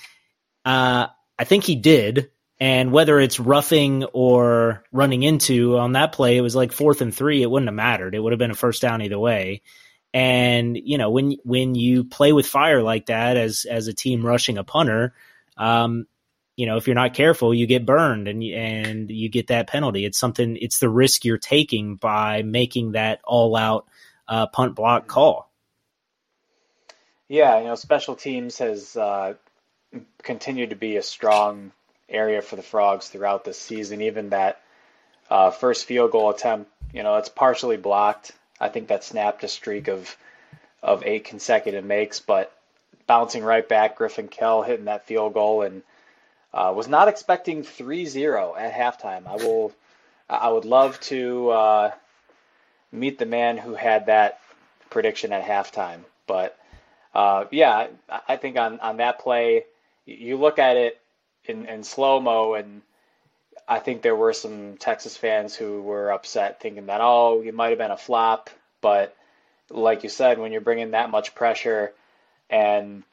[0.65, 2.31] uh, I think he did.
[2.61, 7.15] And whether it's roughing or running into on that play, it was like fourth and
[7.15, 7.41] three.
[7.41, 8.13] It wouldn't have mattered.
[8.13, 9.61] It would have been a first down either way.
[10.13, 14.25] And you know when when you play with fire like that as as a team
[14.25, 15.13] rushing a punter,
[15.57, 16.07] um,
[16.55, 20.05] you know if you're not careful, you get burned and and you get that penalty.
[20.05, 20.57] It's something.
[20.57, 23.87] It's the risk you're taking by making that all out
[24.27, 25.49] uh, punt block call.
[27.27, 29.35] Yeah, you know, special teams has uh,
[30.23, 31.71] continued to be a strong
[32.09, 34.01] area for the Frogs throughout this season.
[34.01, 34.61] Even that
[35.29, 38.31] uh, first field goal attempt, you know, it's partially blocked.
[38.59, 40.15] I think that snapped a streak of
[40.81, 42.55] of eight consecutive makes, but
[43.05, 45.81] bouncing right back, Griffin Kell hitting that field goal and
[46.53, 49.27] uh, was not expecting 3-0 at halftime.
[49.27, 49.73] I will,
[50.29, 51.91] I would love to uh,
[52.91, 54.39] meet the man who had that
[54.89, 55.99] prediction at halftime.
[56.27, 56.57] But
[57.13, 57.87] uh, yeah,
[58.27, 59.65] I think on on that play,
[60.05, 61.01] you look at it
[61.45, 62.81] in, in slow mo, and
[63.69, 67.69] I think there were some Texas fans who were upset, thinking that oh, it might
[67.69, 68.49] have been a flop.
[68.81, 69.15] But
[69.69, 71.93] like you said, when you're bringing that much pressure
[72.49, 73.03] and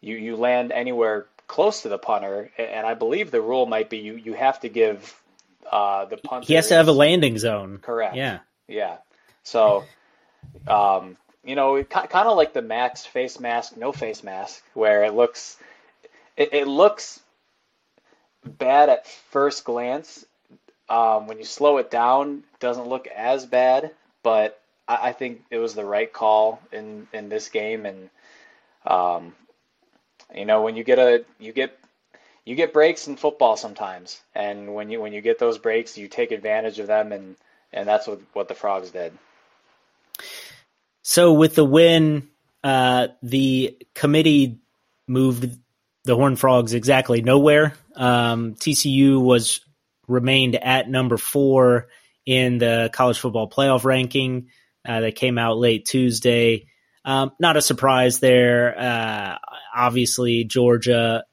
[0.00, 3.98] you you land anywhere close to the punter, and I believe the rule might be
[3.98, 5.14] you you have to give
[5.70, 6.46] uh, the punter.
[6.46, 7.78] He has to have a landing zone.
[7.82, 8.16] Correct.
[8.16, 8.38] Yeah.
[8.68, 8.96] Yeah.
[9.42, 9.84] So,
[10.66, 15.12] um, you know, kind of like the Max face mask, no face mask, where it
[15.12, 15.56] looks
[16.36, 17.20] it, it looks
[18.44, 20.24] bad at first glance.
[20.88, 25.42] Um, when you slow it down, it doesn't look as bad, but I, I, think
[25.50, 27.86] it was the right call in, in this game.
[27.86, 28.10] And,
[28.84, 29.34] um,
[30.34, 31.78] you know, when you get a, you get,
[32.44, 34.20] you get breaks in football sometimes.
[34.34, 37.12] And when you, when you get those breaks, you take advantage of them.
[37.12, 37.36] And,
[37.72, 39.12] and that's what, what the frogs did.
[41.02, 42.28] So with the win,
[42.62, 44.58] uh, the committee
[45.06, 45.58] moved
[46.04, 47.74] the Horned Frogs exactly nowhere.
[47.96, 49.60] Um, TCU was
[50.08, 51.88] remained at number four
[52.26, 54.48] in the college football playoff ranking
[54.86, 56.66] uh, that came out late Tuesday.
[57.04, 58.78] Um, not a surprise there.
[58.78, 59.36] Uh,
[59.74, 61.24] obviously, Georgia,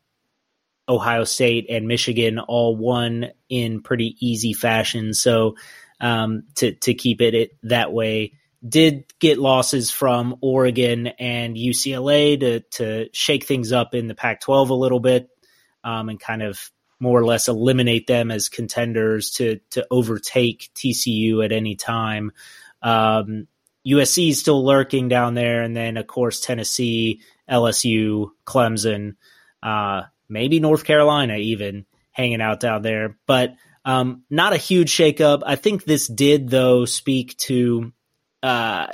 [0.88, 5.14] Ohio State, and Michigan all won in pretty easy fashion.
[5.14, 5.56] So
[6.02, 8.34] um, to to keep it, it that way
[8.68, 14.70] did get losses from Oregon and UCLA to to shake things up in the Pac-12
[14.70, 15.30] a little bit
[15.84, 21.44] um, and kind of more or less eliminate them as contenders to to overtake TCU
[21.44, 22.32] at any time.
[22.82, 23.48] Um,
[23.88, 29.16] USC is still lurking down there, and then of course Tennessee, LSU, Clemson,
[29.64, 35.42] uh, maybe North Carolina even hanging out down there, but um, not a huge shakeup.
[35.46, 37.94] I think this did though speak to
[38.44, 38.88] uh,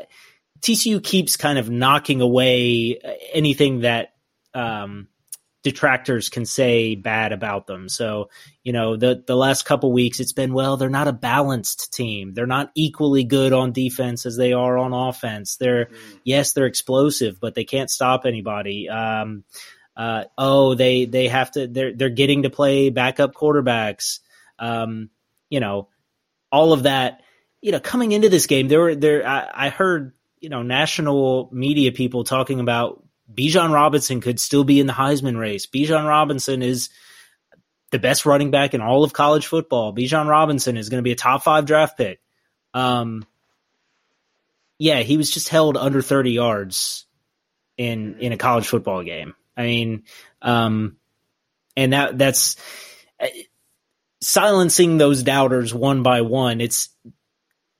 [0.62, 3.00] TCU keeps kind of knocking away
[3.34, 4.14] anything that
[4.54, 5.08] um,
[5.66, 7.90] detractors can say bad about them.
[7.90, 8.30] So,
[8.64, 12.36] you know, the the last couple weeks it's been well, they're not a balanced team.
[12.36, 15.58] They're not equally good on defense as they are on offense.
[15.58, 16.20] They're mm.
[16.24, 18.88] yes, they're explosive, but they can't stop anybody.
[18.88, 19.44] Um,
[19.98, 24.20] uh, oh, they they have to they're they're getting to play backup quarterbacks.
[24.60, 25.10] Um,
[25.50, 25.90] you know,
[26.52, 27.22] all of that
[27.62, 29.28] you know, coming into this game, there were there.
[29.28, 34.80] I, I heard you know national media people talking about Bijan Robinson could still be
[34.80, 35.66] in the Heisman race.
[35.66, 36.90] Bijan Robinson is
[37.92, 39.94] the best running back in all of college football.
[39.94, 42.20] Bijan Robinson is going to be a top five draft pick.
[42.74, 43.26] Um,
[44.78, 47.06] yeah, he was just held under 30 yards
[47.78, 49.34] in in a college football game.
[49.56, 50.04] I mean,
[50.42, 50.98] um,
[51.78, 52.58] and that that's
[53.20, 53.28] uh,
[54.22, 56.62] silencing those doubters one by one.
[56.62, 56.90] It's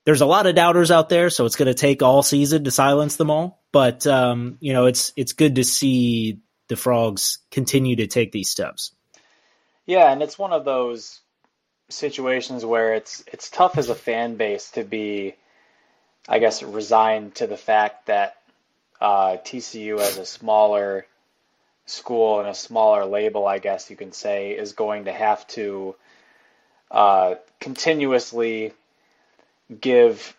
[0.06, 2.70] there's a lot of doubters out there, so it's going to take all season to
[2.70, 3.60] silence them all.
[3.72, 6.38] But um, you know, it's it's good to see
[6.68, 8.92] the frogs continue to take these steps.
[9.84, 11.20] Yeah, and it's one of those
[11.88, 15.34] situations where it's it's tough as a fan base to be,
[16.28, 18.36] I guess, resigned to the fact that
[19.00, 21.04] uh, TCU as a smaller
[21.84, 25.96] school and a smaller label, I guess you can say, is going to have to
[26.92, 28.72] uh, continuously
[29.80, 30.36] give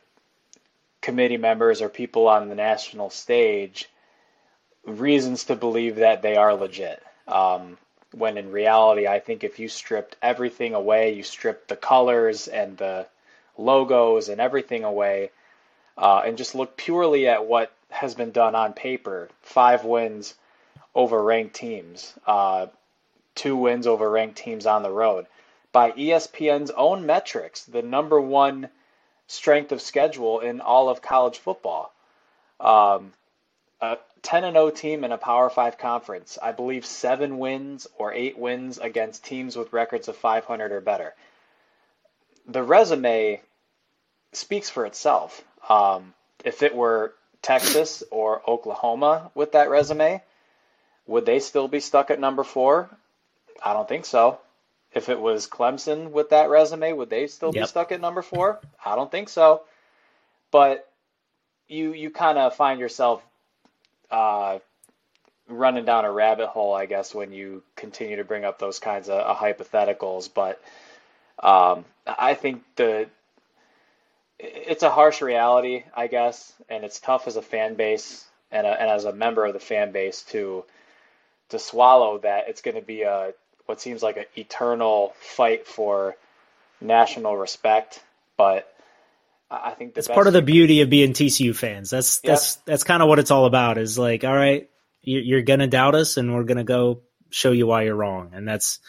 [1.01, 3.89] committee members or people on the national stage
[4.85, 7.03] reasons to believe that they are legit.
[7.27, 7.77] Um,
[8.13, 12.77] when in reality, I think if you stripped everything away, you stripped the colors and
[12.77, 13.07] the
[13.57, 15.31] logos and everything away,
[15.97, 20.35] uh, and just look purely at what has been done on paper five wins
[20.95, 22.67] over ranked teams, uh,
[23.35, 25.27] two wins over ranked teams on the road.
[25.71, 28.69] By ESPN's own metrics, the number one
[29.27, 31.93] strength of schedule in all of college football.
[32.59, 33.13] Um,
[33.81, 36.37] a, 10 and 0 team in a Power 5 conference.
[36.41, 41.13] I believe 7 wins or 8 wins against teams with records of 500 or better.
[42.47, 43.41] The resume
[44.33, 45.43] speaks for itself.
[45.69, 46.13] Um,
[46.43, 50.21] if it were Texas or Oklahoma with that resume,
[51.05, 52.89] would they still be stuck at number 4?
[53.63, 54.39] I don't think so.
[54.97, 57.63] If it was Clemson with that resume, would they still yep.
[57.63, 58.59] be stuck at number 4?
[58.83, 59.61] I don't think so.
[60.49, 60.89] But
[61.67, 63.23] you you kind of find yourself
[64.09, 64.57] uh,
[65.47, 69.07] running down a rabbit hole, I guess, when you continue to bring up those kinds
[69.07, 70.29] of uh, hypotheticals.
[70.33, 70.59] But
[71.43, 73.07] um, I think the
[74.39, 78.81] it's a harsh reality, I guess, and it's tough as a fan base and, a,
[78.81, 80.63] and as a member of the fan base to
[81.49, 83.33] to swallow that it's going to be a
[83.67, 86.15] what seems like an eternal fight for
[86.81, 88.01] national respect.
[88.35, 88.73] But
[89.49, 91.89] I think that's part of the beauty of being TCU fans.
[91.89, 92.31] That's yep.
[92.31, 93.77] that's that's kind of what it's all about.
[93.77, 94.69] Is like, all right,
[95.01, 98.79] you're gonna doubt us, and we're gonna go show you why you're wrong, and that's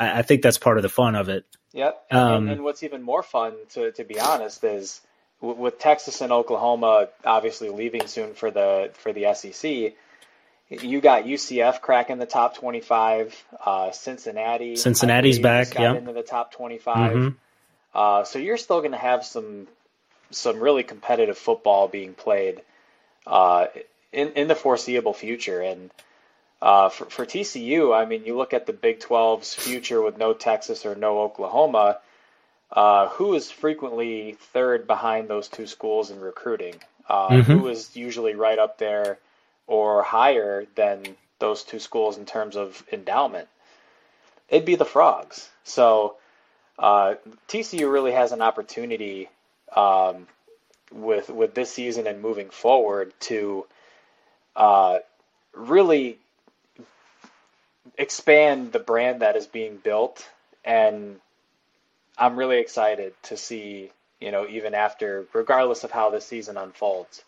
[0.00, 1.44] I, think that's part of the fun of it.
[1.72, 2.06] Yep.
[2.10, 5.00] And, um, and, and what's even more fun, to to be honest, is
[5.40, 9.94] with Texas and Oklahoma obviously leaving soon for the for the SEC.
[10.70, 13.44] You got UCF cracking the top 25.
[13.64, 14.76] Uh, Cincinnati.
[14.76, 15.74] Cincinnati's back.
[15.74, 15.94] Yeah.
[15.94, 17.12] Into the top 25.
[17.12, 17.28] Mm-hmm.
[17.92, 19.66] Uh, so you're still going to have some
[20.30, 22.62] some really competitive football being played
[23.26, 23.66] uh,
[24.12, 25.60] in in the foreseeable future.
[25.60, 25.90] And
[26.62, 30.34] uh, for, for TCU, I mean, you look at the Big 12's future with no
[30.34, 31.98] Texas or no Oklahoma.
[32.70, 36.76] Uh, who is frequently third behind those two schools in recruiting?
[37.08, 37.52] Uh, mm-hmm.
[37.52, 39.18] Who is usually right up there
[39.70, 43.48] or higher than those two schools in terms of endowment?
[44.48, 45.48] It'd be the Frogs.
[45.62, 46.16] So
[46.76, 47.14] uh,
[47.46, 49.28] TCU really has an opportunity
[49.76, 50.26] um,
[50.92, 53.64] with with this season and moving forward to
[54.56, 54.98] uh,
[55.54, 56.18] really
[57.96, 60.26] expand the brand that is being built
[60.64, 61.20] and
[62.18, 67.22] I'm really excited to see you know even after regardless of how this season unfolds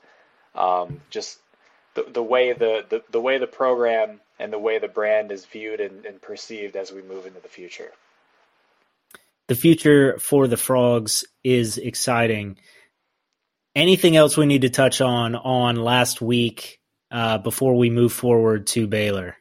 [0.54, 1.38] um, just
[1.94, 5.44] the, the way the, the, the way the program and the way the brand is
[5.44, 7.92] viewed and, and perceived as we move into the future
[9.48, 12.58] the future for the frogs is exciting.
[13.74, 16.80] Anything else we need to touch on on last week
[17.10, 19.36] uh, before we move forward to Baylor?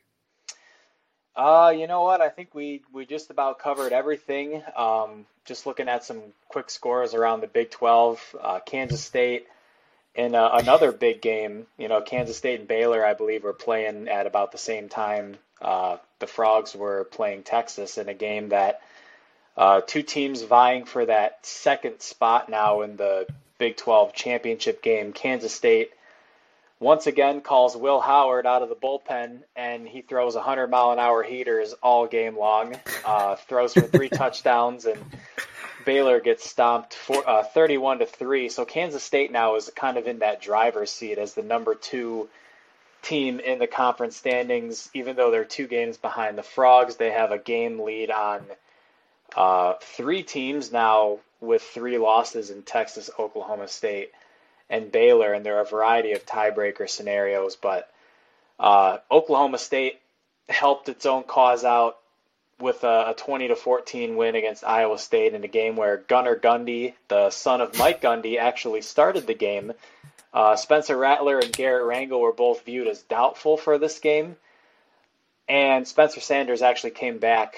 [1.33, 2.19] Uh, you know what?
[2.19, 4.61] I think we we just about covered everything.
[4.75, 9.47] Um, just looking at some quick scores around the Big 12, uh, Kansas State
[10.15, 11.67] in uh, another big game.
[11.77, 15.37] You know, Kansas State and Baylor, I believe, were playing at about the same time.
[15.61, 18.81] Uh, the Frogs were playing Texas in a game that
[19.57, 25.13] uh, two teams vying for that second spot now in the Big 12 championship game.
[25.13, 25.91] Kansas State
[26.79, 30.97] once again calls Will Howard out of the bullpen, and he throws 100 mile an
[30.97, 32.75] hour heaters all game long.
[33.05, 34.99] Uh, throws for three touchdowns, and
[35.85, 38.49] Baylor gets stomped for, uh, 31 to three.
[38.49, 42.29] So Kansas State now is kind of in that driver's seat as the number two
[43.01, 44.89] team in the conference standings.
[44.93, 48.41] Even though they're two games behind the Frogs, they have a game lead on
[49.35, 54.11] uh, three teams now with three losses in Texas, Oklahoma State,
[54.69, 57.55] and Baylor, and there are a variety of tiebreaker scenarios.
[57.55, 57.91] But
[58.59, 59.99] uh, Oklahoma State
[60.47, 61.97] helped its own cause out
[62.61, 66.35] with a, a 20 to 14 win against Iowa State in a game where Gunnar
[66.35, 69.73] Gundy, the son of Mike Gundy, actually started the game.
[70.33, 74.37] Uh, Spencer Rattler and Garrett Rangel were both viewed as doubtful for this game,
[75.49, 77.55] and Spencer Sanders actually came back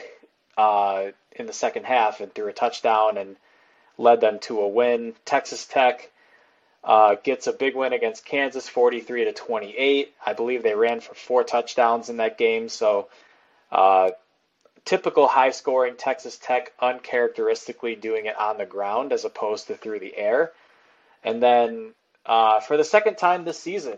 [0.58, 3.36] uh, in the second half and threw a touchdown and
[3.98, 5.14] led them to a win.
[5.26, 6.10] Texas Tech
[6.84, 10.14] uh, gets a big win against Kansas, 43 to 28.
[10.26, 12.70] I believe they ran for four touchdowns in that game.
[12.70, 13.08] So,
[13.72, 14.12] uh,
[14.86, 20.16] typical high-scoring Texas Tech, uncharacteristically doing it on the ground as opposed to through the
[20.16, 20.52] air.
[21.24, 21.94] And then
[22.26, 23.98] uh, for the second time this season,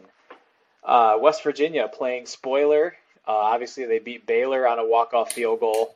[0.83, 2.95] uh, West Virginia playing spoiler.
[3.27, 5.95] Uh, obviously, they beat Baylor on a walk-off field goal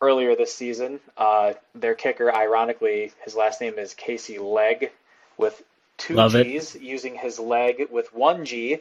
[0.00, 1.00] earlier this season.
[1.16, 4.92] Uh, their kicker, ironically, his last name is Casey Legg
[5.36, 5.60] with
[5.96, 6.82] two Love G's, it.
[6.82, 8.78] using his leg with one G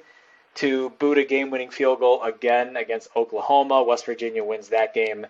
[0.59, 3.81] to boot a game winning field goal again against Oklahoma.
[3.81, 5.25] West Virginia wins that game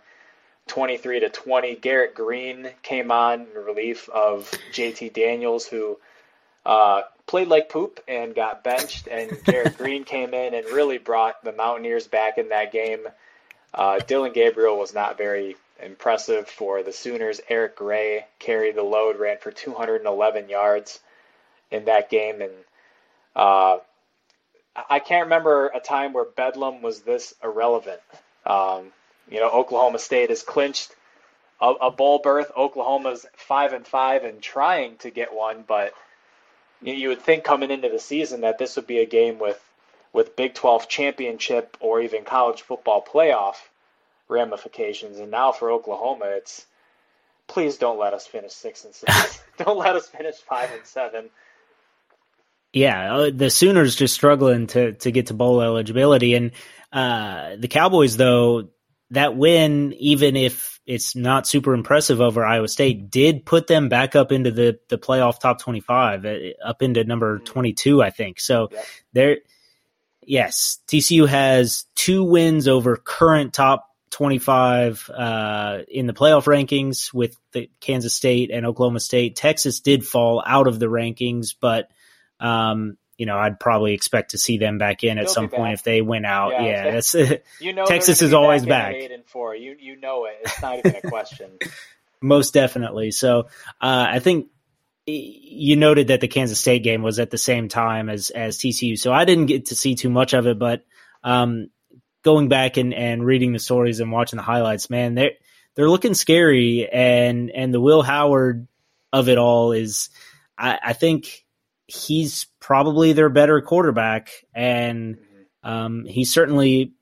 [0.67, 1.75] 23 to 20.
[1.75, 5.99] Garrett Greene came on in relief of JT Daniels, who
[6.65, 9.07] uh, played like poop and got benched.
[9.07, 13.01] And Garrett Greene came in and really brought the Mountaineers back in that game.
[13.71, 17.39] Uh, Dillon Gabriel was not very impressive for the Sooners.
[17.47, 20.99] Eric Gray carried the load, ran for 211 yards
[21.69, 22.51] in that game, and
[23.35, 23.77] uh,
[24.89, 28.01] I can't remember a time where Bedlam was this irrelevant.
[28.45, 28.91] Um,
[29.29, 30.95] you know, Oklahoma State has clinched
[31.61, 32.51] a, a bowl berth.
[32.55, 35.93] Oklahoma's five and five and trying to get one, but
[36.81, 39.63] you, you would think coming into the season that this would be a game with
[40.11, 43.55] with Big 12 championship or even college football playoff
[44.27, 45.19] ramifications.
[45.19, 46.65] And now for Oklahoma, it's
[47.47, 49.43] please don't let us finish six and six.
[49.57, 51.29] don't let us finish five and seven.
[52.73, 56.51] Yeah, uh, the Sooners just struggling to to get to bowl eligibility, and
[56.91, 58.69] uh, the Cowboys though
[59.11, 64.15] that win, even if it's not super impressive over Iowa State, did put them back
[64.15, 67.45] up into the the playoff top twenty five, uh, up into number mm-hmm.
[67.45, 68.39] twenty two, I think.
[68.39, 68.85] So yep.
[69.13, 69.37] they're
[70.21, 77.35] yes, TCU has two wins over current top 25 uh, in the playoff rankings with
[77.51, 79.35] the Kansas State and Oklahoma State.
[79.35, 81.89] Texas did fall out of the rankings, but
[82.39, 85.73] um, you know, I'd probably expect to see them back in at They'll some point
[85.73, 86.51] if they win out.
[86.51, 87.13] Yeah, yeah that's
[87.59, 88.95] you know Texas is always back.
[88.95, 90.37] Eight and four, you you know it.
[90.41, 91.51] It's not even a question.
[92.21, 93.11] Most definitely.
[93.11, 93.47] So
[93.81, 94.47] uh, I think
[95.05, 98.97] you noted that the Kansas State game was at the same time as as TCU,
[98.97, 100.57] so I didn't get to see too much of it.
[100.57, 100.85] But
[101.23, 101.69] um,
[102.23, 105.31] going back and, and reading the stories and watching the highlights, man, they're
[105.75, 108.67] they're looking scary, and and the Will Howard
[109.11, 110.09] of it all is,
[110.57, 111.45] I, I think
[111.89, 115.17] he's probably their better quarterback, and
[115.63, 116.93] um, he certainly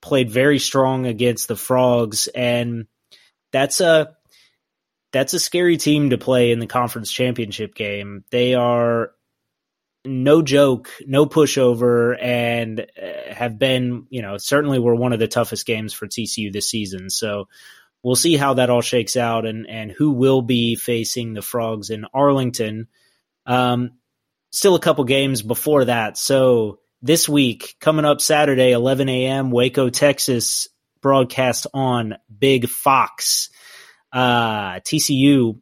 [0.00, 2.86] played very strong against the Frogs, and
[3.52, 4.14] that's a
[5.12, 8.24] that's a scary team to play in the conference championship game.
[8.30, 9.12] They are
[10.04, 15.28] no joke, no pushover, and uh, have been, you know, certainly were one of the
[15.28, 17.10] toughest games for TCU this season.
[17.10, 17.48] So
[18.02, 21.90] we'll see how that all shakes out and, and who will be facing the Frogs
[21.90, 22.86] in Arlington.
[23.46, 23.92] Um,
[24.50, 26.16] still a couple games before that.
[26.16, 30.68] So this week, coming up Saturday, 11 a.m., Waco, Texas,
[31.00, 33.50] broadcast on Big Fox.
[34.12, 35.60] Uh, TCU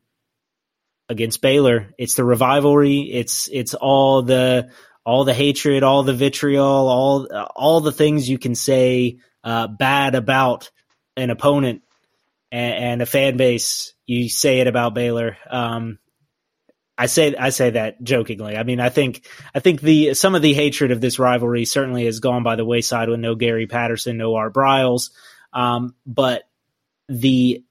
[1.08, 1.92] against Baylor.
[1.98, 3.00] It's the rivalry.
[3.00, 4.70] It's it's all the
[5.04, 10.14] all the hatred, all the vitriol, all all the things you can say uh, bad
[10.14, 10.70] about
[11.16, 11.82] an opponent
[12.50, 13.92] and, and, a fan base.
[14.06, 15.36] You say it about Baylor.
[15.48, 15.98] Um,
[16.96, 18.56] I say I say that jokingly.
[18.56, 22.04] I mean, I think I think the some of the hatred of this rivalry certainly
[22.04, 25.10] has gone by the wayside with no Gary Patterson, no Art Briles,
[25.52, 26.44] um, but
[27.08, 27.64] the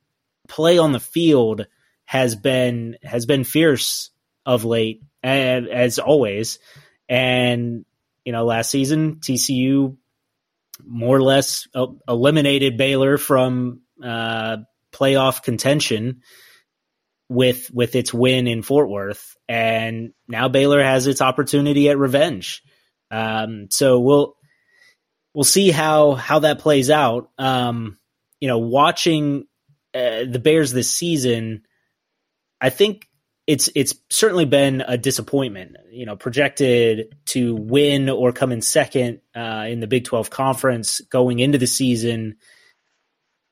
[0.47, 1.67] play on the field
[2.05, 4.11] has been has been fierce
[4.45, 6.59] of late, as, as always.
[7.07, 7.85] And
[8.25, 9.97] you know, last season TCU
[10.85, 11.67] more or less
[12.07, 14.57] eliminated Baylor from uh,
[14.91, 16.21] playoff contention
[17.29, 22.61] with with its win in Fort Worth, and now Baylor has its opportunity at revenge.
[23.11, 24.35] Um, so we'll
[25.33, 27.29] we'll see how how that plays out.
[27.37, 27.97] Um,
[28.39, 29.45] you know, watching
[29.93, 31.63] uh, the Bears this season,
[32.59, 33.07] I think
[33.47, 35.77] it's it's certainly been a disappointment.
[35.91, 41.01] You know, projected to win or come in second uh, in the Big Twelve conference
[41.01, 42.37] going into the season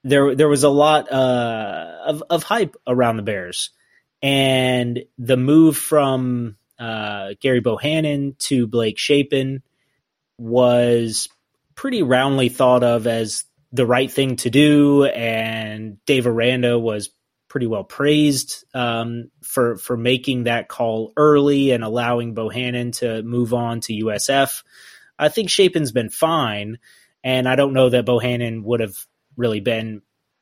[0.04, 3.70] there there was a lot uh, of of hype around the Bears,
[4.22, 9.62] and the move from uh, Gerry Bohanon to Blake Shapen
[10.38, 11.30] was
[11.76, 17.10] pretty roundly thought of as the right thing to do, and Dave Aranda was
[17.47, 23.54] pretty well praised um, for for making that call early and allowing Bohanon to move
[23.54, 24.64] on to USF.
[25.20, 26.80] I think Shapen's been fine,
[27.24, 28.95] and I don't know that Bohanon would have
[29.41, 30.01] really been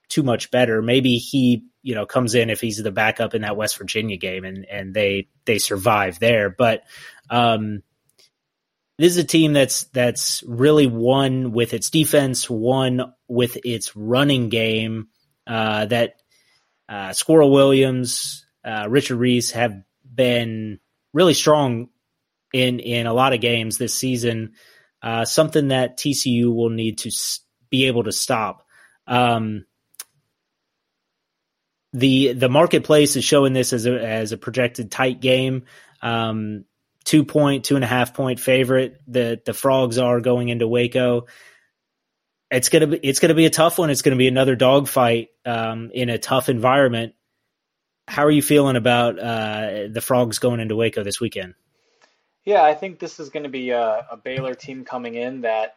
[0.10, 0.82] too much better.
[0.82, 4.44] Maybe he, you know, comes in if he's the backup in that West Virginia game
[4.44, 6.50] and and they they survive there.
[6.50, 6.84] But
[7.30, 7.82] um,
[8.98, 14.50] this is a team that's that's really won with its defense, won with its running
[14.50, 15.08] game.
[15.48, 16.16] Uh, that
[16.88, 20.80] uh, Squirrel Williams, uh, Richard Reese have been
[21.14, 21.90] really strong
[22.54, 24.54] in in a lot of games this season.
[25.02, 27.12] Uh, something that TCU will need to
[27.70, 28.66] be able to stop.
[29.10, 29.66] Um,
[31.92, 35.66] the the marketplace is showing this as a as a projected tight game.
[36.02, 36.66] Um,
[37.04, 39.02] two point, two and a half point favorite.
[39.08, 41.26] The the frogs are going into Waco.
[42.52, 43.90] It's gonna be it's gonna be a tough one.
[43.90, 47.16] It's gonna be another dogfight um, in a tough environment.
[48.08, 51.56] How are you feeling about uh, the frogs going into Waco this weekend?
[52.44, 55.76] Yeah, I think this is going to be a, a Baylor team coming in that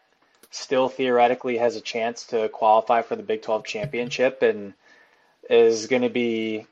[0.52, 4.74] still theoretically has a chance to qualify for the Big 12 championship and
[5.50, 6.66] is going to be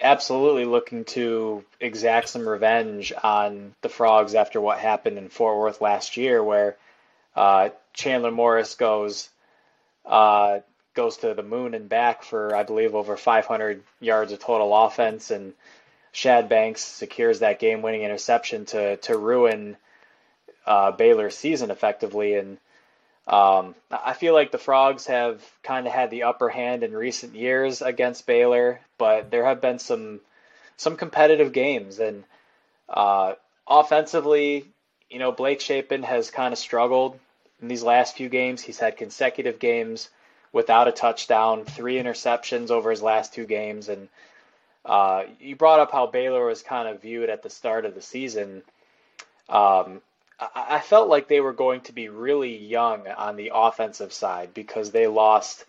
[0.00, 5.80] absolutely looking to exact some revenge on the Frogs after what happened in Fort Worth
[5.80, 6.76] last year, where
[7.34, 9.30] Uh, Chandler Morris goes
[10.04, 10.60] uh,
[10.94, 15.30] goes to the moon and back for I believe over 500 yards of total offense,
[15.30, 15.54] and
[16.12, 19.78] Shad Banks secures that game-winning interception to to ruin
[20.66, 22.34] uh, Baylor's season effectively.
[22.34, 22.58] And
[23.26, 27.34] um, I feel like the Frogs have kind of had the upper hand in recent
[27.34, 30.20] years against Baylor, but there have been some
[30.76, 32.24] some competitive games and
[32.88, 33.34] uh,
[33.66, 34.66] offensively,
[35.08, 37.18] you know, Blake Shapen has kind of struggled
[37.60, 38.60] in these last few games.
[38.60, 40.10] He's had consecutive games
[40.52, 44.08] without a touchdown, three interceptions over his last two games, and
[44.84, 48.02] uh, you brought up how Baylor was kind of viewed at the start of the
[48.02, 48.62] season.
[49.48, 50.02] Um,
[50.54, 54.90] I, felt like they were going to be really young on the offensive side because
[54.90, 55.64] they lost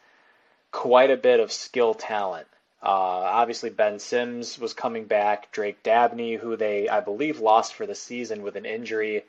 [0.71, 2.47] quite a bit of skill talent.
[2.81, 5.51] Uh, obviously, Ben Sims was coming back.
[5.51, 9.23] Drake Dabney, who they, I believe, lost for the season with an injury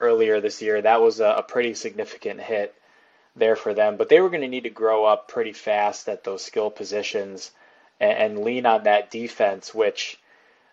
[0.00, 2.74] earlier this year, that was a, a pretty significant hit
[3.34, 3.96] there for them.
[3.96, 7.50] But they were going to need to grow up pretty fast at those skill positions
[8.00, 10.18] and, and lean on that defense, which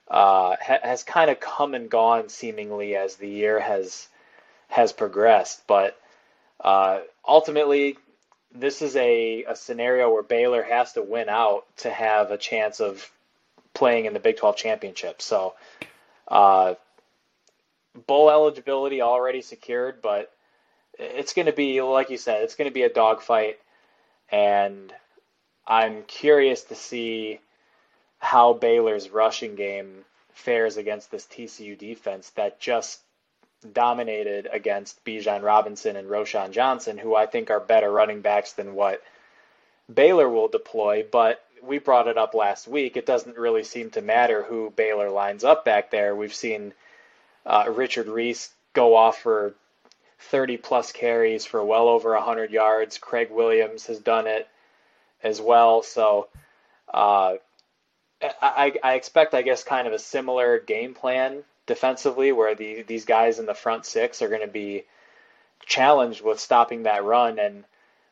[0.09, 4.07] uh, ha- has kind of come and gone seemingly as the year has
[4.67, 5.65] has progressed.
[5.67, 5.99] But
[6.59, 7.97] uh, ultimately,
[8.53, 12.79] this is a, a scenario where Baylor has to win out to have a chance
[12.79, 13.09] of
[13.73, 15.21] playing in the Big 12 championship.
[15.21, 15.55] So,
[16.27, 16.75] uh,
[18.07, 20.31] bowl eligibility already secured, but
[20.97, 23.59] it's going to be, like you said, it's going to be a dogfight.
[24.31, 24.93] And
[25.67, 27.39] I'm curious to see
[28.23, 33.01] how Baylor's rushing game fares against this TCU defense that just
[33.73, 38.75] dominated against Bijan Robinson and Roschon Johnson, who I think are better running backs than
[38.75, 39.03] what
[39.93, 41.05] Baylor will deploy.
[41.11, 42.95] But we brought it up last week.
[42.95, 46.15] It doesn't really seem to matter who Baylor lines up back there.
[46.15, 46.73] We've seen
[47.45, 49.53] uh, Richard Reese go off for
[50.31, 52.97] 30 plus carries for well over 100 yards.
[52.97, 54.47] Craig Williams has done it
[55.21, 55.83] as well.
[55.83, 56.29] So
[56.93, 57.33] uh,
[58.41, 63.05] I, I expect, I guess, kind of a similar game plan defensively, where the, these
[63.05, 64.83] guys in the front six are going to be
[65.65, 67.63] challenged with stopping that run and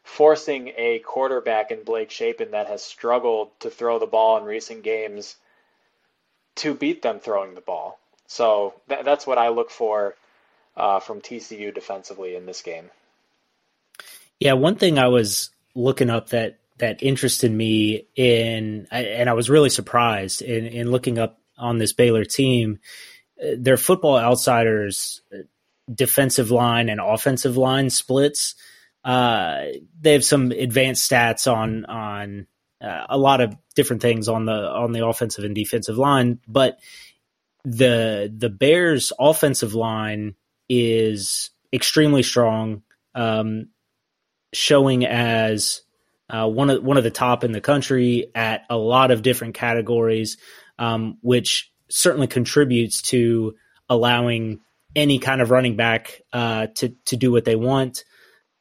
[0.03, 4.83] forcing a quarterback in Blake Shapen that has struggled to throw the ball in recent
[4.83, 5.35] games
[6.55, 7.99] to beat them throwing the ball.
[8.27, 10.15] So th- that's what I look for
[10.75, 12.89] uh, from TCU defensively in this game.
[14.39, 19.49] Yeah, one thing I was looking up that that interested me in, and I was
[19.49, 22.79] really surprised in, in looking up on this Baylor team
[23.57, 25.21] their football outsiders
[25.93, 28.55] defensive line and offensive line splits.
[29.03, 29.65] Uh,
[29.99, 32.47] they have some advanced stats on on
[32.81, 36.79] uh, a lot of different things on the on the offensive and defensive line, but
[37.63, 40.35] the the Bears offensive line
[40.69, 42.83] is extremely strong,
[43.15, 43.69] um,
[44.53, 45.81] showing as
[46.31, 49.53] uh, one of one of the top in the country at a lot of different
[49.53, 50.37] categories,
[50.79, 53.53] um, which certainly contributes to
[53.89, 54.61] allowing
[54.95, 58.05] any kind of running back uh, to to do what they want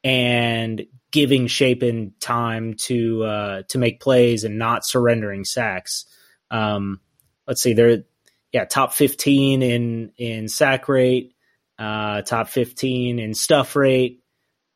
[0.02, 6.06] and giving Shapen time to uh, to make plays and not surrendering sacks.
[6.50, 7.00] Um,
[7.46, 8.04] let's see, they're
[8.52, 11.34] yeah top fifteen in in sack rate,
[11.78, 14.24] uh, top fifteen in stuff rate,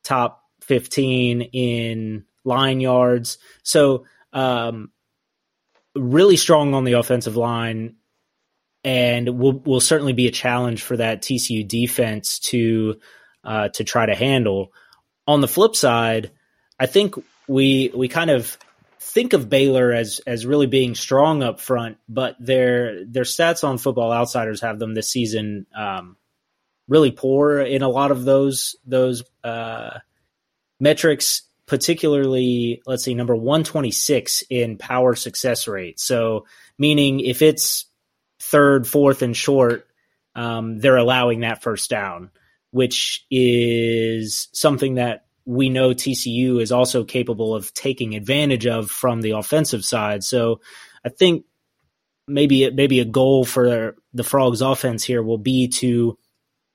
[0.03, 3.37] top fifteen in line yards.
[3.63, 4.91] So um,
[5.95, 7.95] really strong on the offensive line
[8.83, 12.99] and will will certainly be a challenge for that TCU defense to
[13.43, 14.71] uh, to try to handle.
[15.27, 16.31] On the flip side,
[16.79, 17.15] I think
[17.47, 18.57] we we kind of
[18.99, 23.79] think of Baylor as as really being strong up front, but their their stats on
[23.79, 26.15] Football Outsiders have them this season um,
[26.87, 29.99] really poor in a lot of those those uh,
[30.79, 31.43] metrics.
[31.67, 35.99] Particularly, let's see, number one twenty six in power success rate.
[35.99, 36.45] So,
[36.77, 37.85] meaning if it's
[38.39, 39.87] third, fourth, and short,
[40.35, 42.29] um, they're allowing that first down,
[42.71, 49.21] which is something that we know TCU is also capable of taking advantage of from
[49.21, 50.23] the offensive side.
[50.23, 50.61] So
[51.05, 51.45] I think
[52.27, 56.17] maybe maybe a goal for the Frogs offense here will be to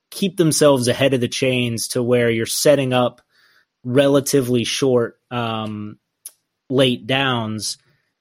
[0.09, 3.21] keep themselves ahead of the chains to where you're setting up
[3.83, 5.97] relatively short um,
[6.69, 7.77] late downs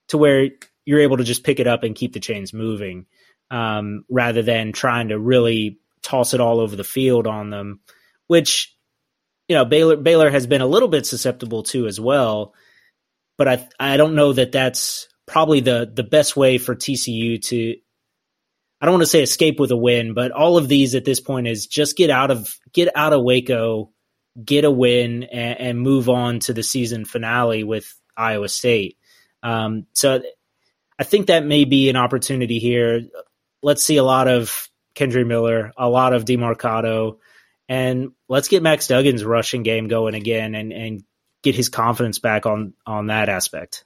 [0.08, 0.50] to where
[0.84, 3.06] you're able to just pick it up and keep the chains moving
[3.50, 7.80] um, rather than trying to really toss it all over the field on them,
[8.26, 8.76] which
[9.48, 12.54] you know Baylor Baylor has been a little bit susceptible to as well.
[13.36, 17.76] But I I don't know that that's probably the the best way for TCU to.
[18.82, 21.20] I don't want to say escape with a win, but all of these at this
[21.20, 23.92] point is just get out of get out of Waco,
[24.44, 28.96] get a win and, and move on to the season finale with Iowa State.
[29.42, 30.22] Um, so
[30.98, 33.02] I think that may be an opportunity here.
[33.62, 37.18] Let's see a lot of Kendre Miller, a lot of Demercado,
[37.68, 41.04] and let's get Max Duggan's rushing game going again and, and
[41.42, 43.84] get his confidence back on on that aspect.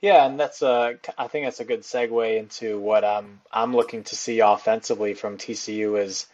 [0.00, 4.04] Yeah, and that's a I think that's a good segue into what I'm I'm looking
[4.04, 6.26] to see offensively from TCU is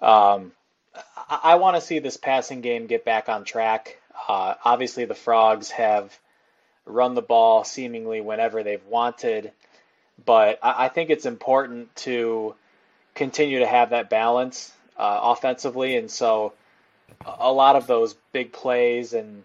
[0.00, 0.52] um,
[0.94, 3.98] I, I want to see this passing game get back on track.
[4.28, 6.16] Uh, obviously, the Frogs have
[6.86, 9.52] run the ball seemingly whenever they've wanted,
[10.24, 12.54] but I, I think it's important to
[13.14, 16.52] continue to have that balance uh, offensively, and so
[17.24, 19.44] a lot of those big plays and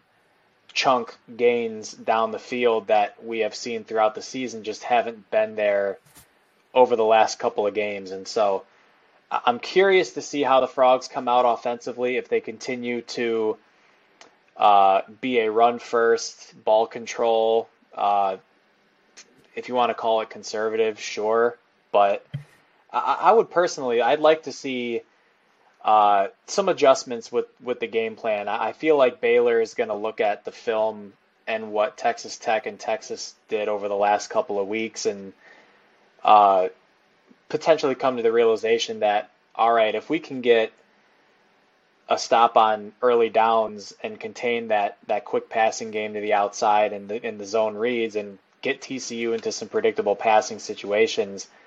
[0.73, 5.55] chunk gains down the field that we have seen throughout the season just haven't been
[5.55, 5.97] there
[6.73, 8.11] over the last couple of games.
[8.11, 8.63] And so
[9.45, 13.57] I'm curious to see how the Frogs come out offensively if they continue to
[14.57, 17.67] uh, be a run first, ball control.
[17.93, 18.37] Uh,
[19.55, 21.57] if you want to call it conservative, sure.
[21.91, 22.25] But
[22.91, 25.01] I, I would personally, I'd like to see
[25.83, 28.47] uh, some adjustments with, with the game plan.
[28.47, 31.13] I feel like Baylor is going to look at the film
[31.47, 35.31] and what Texas Tech and Texas did over the last couple of weeks and
[36.23, 36.69] uh,
[37.49, 40.71] potentially come to the realization that, all right, if we can get
[42.07, 46.93] a stop on early downs and contain that, that quick passing game to the outside
[46.93, 51.47] and the, in the zone reads and get TCU into some predictable passing situations–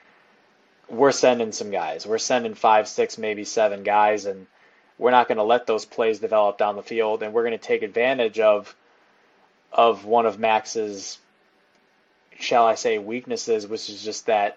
[0.89, 2.07] we're sending some guys.
[2.07, 4.47] We're sending five, six, maybe seven guys, and
[4.97, 7.65] we're not going to let those plays develop down the field, and we're going to
[7.65, 8.75] take advantage of
[9.71, 11.19] of one of Max's,
[12.39, 14.57] shall I say, weaknesses, which is just that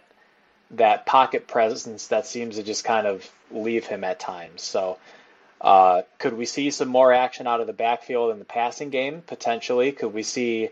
[0.72, 4.62] that pocket presence that seems to just kind of leave him at times.
[4.62, 4.98] So,
[5.60, 9.22] uh, could we see some more action out of the backfield in the passing game
[9.26, 9.92] potentially?
[9.92, 10.70] Could we see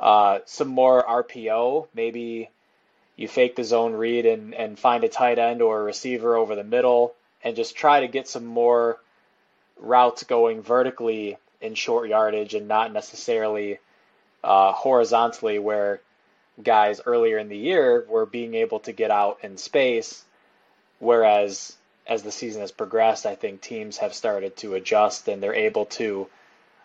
[0.00, 2.50] uh, some more RPO, maybe?
[3.16, 6.54] you fake the zone read and, and find a tight end or a receiver over
[6.54, 9.00] the middle and just try to get some more
[9.78, 13.78] routes going vertically in short yardage and not necessarily
[14.44, 16.00] uh, horizontally where
[16.62, 20.24] guys earlier in the year were being able to get out in space.
[20.98, 21.76] Whereas
[22.06, 25.86] as the season has progressed i think teams have started to adjust and they're able
[25.86, 26.28] to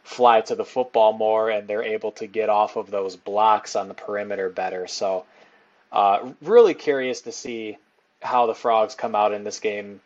[0.04, 3.88] fly to the football more and they're able to get off of those blocks on
[3.88, 4.88] the perimeter better.
[4.88, 5.26] So
[5.92, 7.78] uh, really curious to see
[8.22, 10.02] how the Frogs come out in this game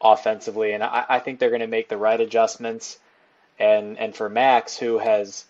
[0.00, 2.98] offensively, and I, I think they're going to make the right adjustments.
[3.58, 5.44] And and for Max, who has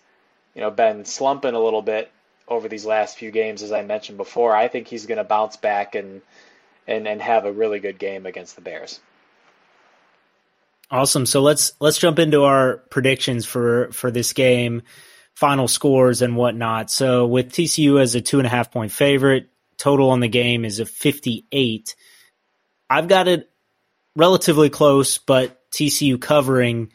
[0.53, 2.11] you know been slumping a little bit
[2.51, 5.55] over these last few games, as I mentioned before, I think he's going to bounce
[5.55, 6.21] back and
[6.85, 8.99] and and have a really good game against the Bears.
[10.91, 11.25] Awesome.
[11.25, 14.81] So let's let's jump into our predictions for for this game,
[15.33, 16.91] final scores and whatnot.
[16.91, 20.65] So with TCU as a two and a half point favorite, total on the game
[20.65, 21.95] is a 58.
[22.89, 23.49] I've got it
[24.17, 26.91] relatively close, but TCU covering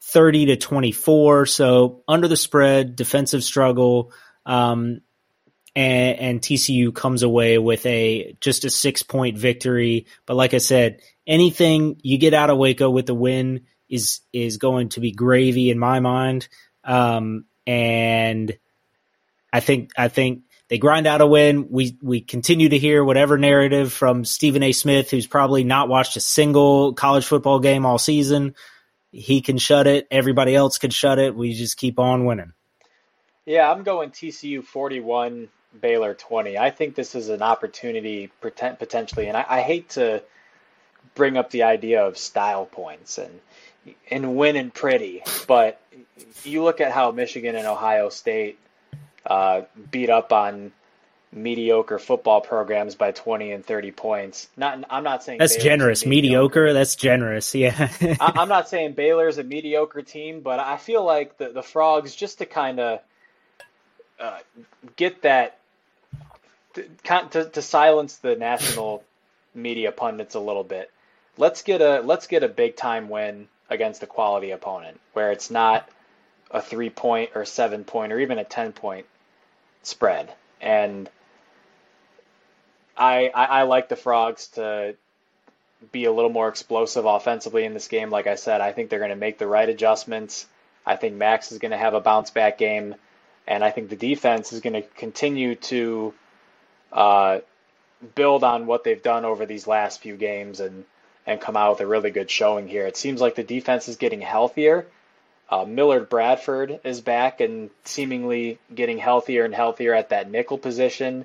[0.00, 1.46] 30 to 24.
[1.46, 4.12] So under the spread, defensive struggle.
[4.46, 5.00] Um,
[5.74, 10.06] and, and, TCU comes away with a just a six point victory.
[10.24, 14.56] But like I said, anything you get out of Waco with the win is is
[14.56, 16.48] going to be gravy in my mind.
[16.84, 18.56] Um, and
[19.52, 21.68] I think I think they grind out a win.
[21.70, 24.72] We we continue to hear whatever narrative from Stephen A.
[24.72, 28.54] Smith, who's probably not watched a single college football game all season.
[29.12, 30.06] He can shut it.
[30.10, 31.34] Everybody else can shut it.
[31.34, 32.52] We just keep on winning.
[33.46, 35.48] Yeah, I'm going TCU 41,
[35.80, 36.58] Baylor 20.
[36.58, 40.22] I think this is an opportunity potentially, and I, I hate to
[41.14, 43.40] bring up the idea of style points and
[44.10, 45.80] and winning pretty, but
[46.42, 48.58] you look at how Michigan and Ohio State
[49.24, 50.72] uh, beat up on
[51.32, 54.48] mediocre football programs by 20 and 30 points.
[54.56, 56.06] Not, I'm not saying that's Baylor's generous.
[56.06, 57.54] Mediocre, that's generous.
[57.54, 57.90] Yeah.
[58.20, 62.14] I, am not saying Baylor's a mediocre team, but I feel like the, the Frogs,
[62.14, 63.00] just to kind of
[64.20, 64.38] uh,
[64.96, 65.58] get that,
[66.74, 66.88] to,
[67.30, 69.02] to, to silence the national
[69.54, 70.90] media pundits a little bit.
[71.38, 75.50] Let's get a let's get a big time win against a quality opponent where it's
[75.50, 75.88] not
[76.50, 79.06] a three point or seven point or even a ten point
[79.82, 80.32] spread.
[80.60, 81.10] And
[82.96, 84.96] I, I, I like the Frogs to
[85.92, 88.10] be a little more explosive offensively in this game.
[88.10, 90.46] Like I said, I think they're going to make the right adjustments.
[90.86, 92.94] I think Max is going to have a bounce back game,
[93.46, 96.14] and I think the defense is going to continue to
[96.92, 97.38] uh,
[98.14, 100.84] build on what they've done over these last few games and
[101.26, 102.86] and come out with a really good showing here.
[102.86, 104.86] It seems like the defense is getting healthier,
[105.48, 111.24] Uh, Millard Bradford is back and seemingly getting healthier and healthier at that nickel position.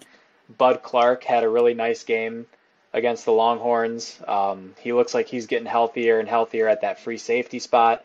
[0.57, 2.45] Bud Clark had a really nice game
[2.93, 4.19] against the Longhorns.
[4.28, 8.03] Um, he looks like he's getting healthier and healthier at that free safety spot.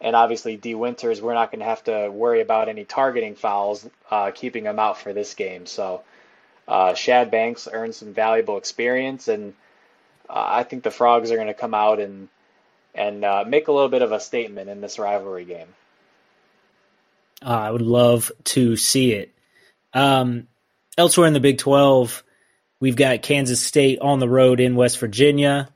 [0.00, 3.88] And obviously, Dee Winters, we're not going to have to worry about any targeting fouls,
[4.10, 5.66] uh, keeping him out for this game.
[5.66, 6.02] So,
[6.68, 9.54] uh, Shad Banks earned some valuable experience, and
[10.28, 12.28] uh, I think the Frogs are going to come out and
[12.94, 15.68] and uh, make a little bit of a statement in this rivalry game.
[17.44, 19.34] Uh, I would love to see it.
[19.92, 20.48] Um,
[20.96, 22.24] elsewhere in the Big 12,
[22.80, 25.68] we've got Kansas State on the road in West Virginia,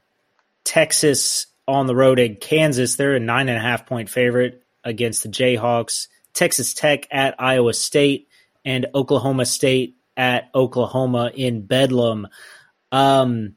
[0.64, 2.96] Texas on the road in Kansas.
[2.96, 6.08] They're a nine and a half point favorite against the Jayhawks.
[6.32, 8.28] Texas Tech at Iowa State
[8.64, 12.28] and Oklahoma State at Oklahoma in Bedlam.
[12.92, 13.56] Um,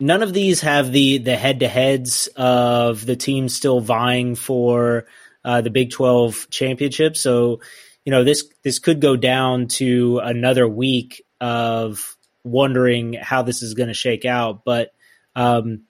[0.00, 5.06] none of these have the the head to heads of the teams still vying for
[5.44, 7.16] uh, the Big Twelve championship.
[7.16, 7.60] So,
[8.04, 13.74] you know this this could go down to another week of wondering how this is
[13.74, 14.64] going to shake out.
[14.64, 14.92] But
[15.34, 15.82] um,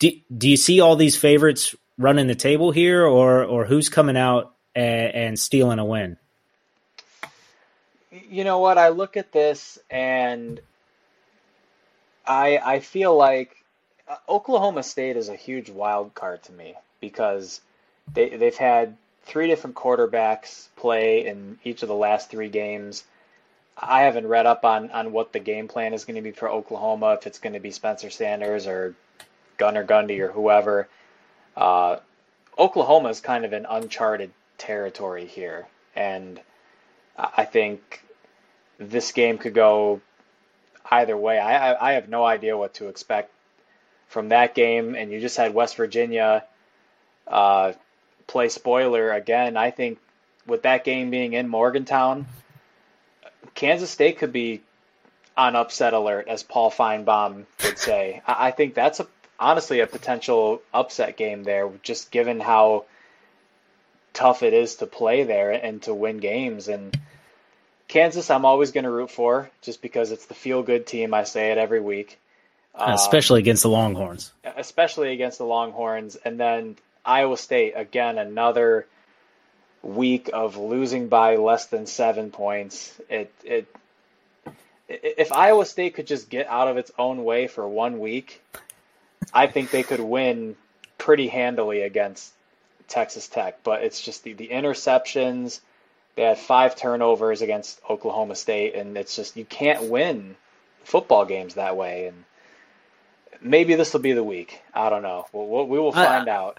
[0.00, 4.16] do do you see all these favorites running the table here, or or who's coming
[4.16, 6.16] out and, and stealing a win?
[8.28, 8.76] You know what?
[8.78, 10.60] I look at this and
[12.26, 13.54] I I feel like
[14.08, 17.60] uh, Oklahoma State is a huge wild card to me because
[18.12, 23.04] they they've had three different quarterbacks play in each of the last three games.
[23.76, 26.48] I haven't read up on on what the game plan is going to be for
[26.48, 28.94] Oklahoma if it's going to be Spencer Sanders or
[29.60, 30.88] Gunnar Gundy or whoever.
[31.56, 31.96] Uh,
[32.58, 36.40] Oklahoma is kind of an uncharted territory here, and
[37.16, 38.02] I think
[38.78, 40.00] this game could go
[40.90, 41.38] either way.
[41.38, 43.30] I, I have no idea what to expect
[44.08, 44.94] from that game.
[44.94, 46.44] And you just had West Virginia
[47.26, 47.72] uh,
[48.26, 49.56] play spoiler again.
[49.56, 49.98] I think
[50.46, 52.26] with that game being in Morgantown,
[53.54, 54.62] Kansas State could be
[55.36, 58.20] on upset alert, as Paul Finebaum would say.
[58.26, 59.06] I think that's a
[59.40, 62.84] honestly a potential upset game there, just given how
[64.12, 66.68] tough it is to play there and to win games.
[66.68, 66.96] And
[67.88, 71.14] Kansas, I'm always going to root for just because it's the feel good team.
[71.14, 72.18] I say it every week.
[72.74, 74.30] Um, especially against the Longhorns.
[74.44, 76.16] Especially against the Longhorns.
[76.16, 78.86] And then Iowa State, again, another
[79.82, 83.00] week of losing by less than seven points.
[83.08, 83.74] It, it,
[84.88, 88.42] if Iowa State could just get out of its own way for one week,
[89.32, 90.56] I think they could win
[90.98, 92.32] pretty handily against
[92.88, 93.62] Texas Tech.
[93.62, 95.60] But it's just the, the interceptions
[96.16, 100.36] they had five turnovers against Oklahoma State, and it's just you can't win
[100.84, 102.08] football games that way.
[102.08, 102.24] And
[103.40, 104.60] maybe this will be the week.
[104.74, 105.26] I don't know.
[105.32, 106.58] We'll, we will find out.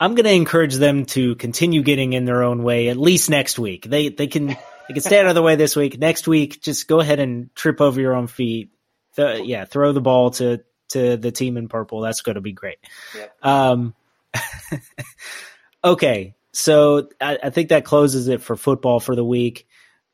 [0.00, 3.58] I'm going to encourage them to continue getting in their own way at least next
[3.58, 3.84] week.
[3.84, 5.98] They they can they can stay out of the way this week.
[5.98, 8.70] Next week, just go ahead and trip over your own feet.
[9.16, 12.00] Th- yeah, throw the ball to to the team in purple.
[12.00, 12.78] That's going to be great.
[13.16, 13.44] Yep.
[13.44, 13.94] Um,
[15.84, 19.66] okay, so I, I think that closes it for football for the week.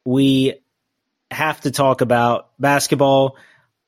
[0.05, 0.55] We
[1.31, 3.37] have to talk about basketball.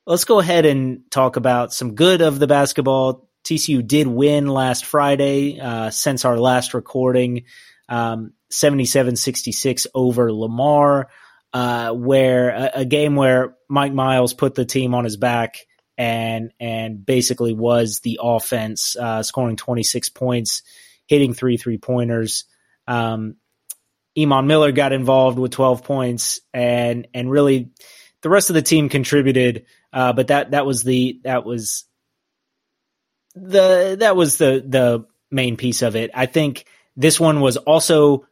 [0.07, 3.29] Let's go ahead and talk about some good of the basketball.
[3.45, 7.45] TCU did win last Friday uh, since our last recording,
[7.89, 11.09] um, 77-66 over Lamar,
[11.53, 15.67] uh, where a, a, game where Mike Miles put the team on his back
[15.99, 20.63] and and basically was the offense, uh, scoring 26 points
[21.07, 22.45] hitting three three pointers.
[22.87, 23.37] Um,
[24.19, 27.71] Iman Miller got involved with 12 points, and and really
[28.23, 29.67] the rest of the team contributed.
[29.93, 31.85] Uh, but that that was the that was
[33.35, 36.11] the that was the the main piece of it.
[36.15, 36.67] I think
[36.97, 38.27] this one was also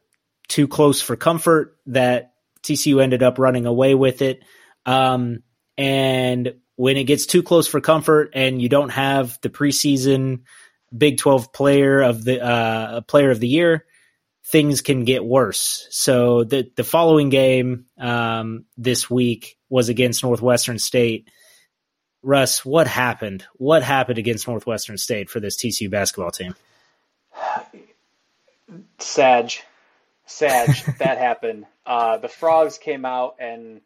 [0.47, 4.43] too close for comfort that TCU ended up running away with it.
[4.85, 5.43] Um,
[5.77, 10.41] and when it gets too close for comfort and you don't have the preseason
[10.95, 13.85] Big 12 player of the uh, player of the year,
[14.45, 15.87] things can get worse.
[15.89, 21.29] So the the following game um, this week was against Northwestern State.
[22.21, 23.45] Russ, what happened?
[23.55, 26.55] What happened against Northwestern State for this TCU basketball team?
[28.99, 29.51] Sag,
[30.25, 31.65] Sag, that happened.
[31.85, 33.81] Uh, the frogs came out and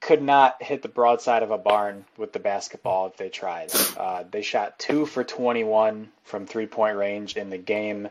[0.00, 3.70] could not hit the broadside of a barn with the basketball if they tried.
[3.96, 8.08] Uh, they shot two for 21 from three point range in the game.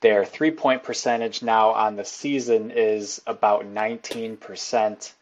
[0.00, 5.12] Their three point percentage now on the season is about 19%.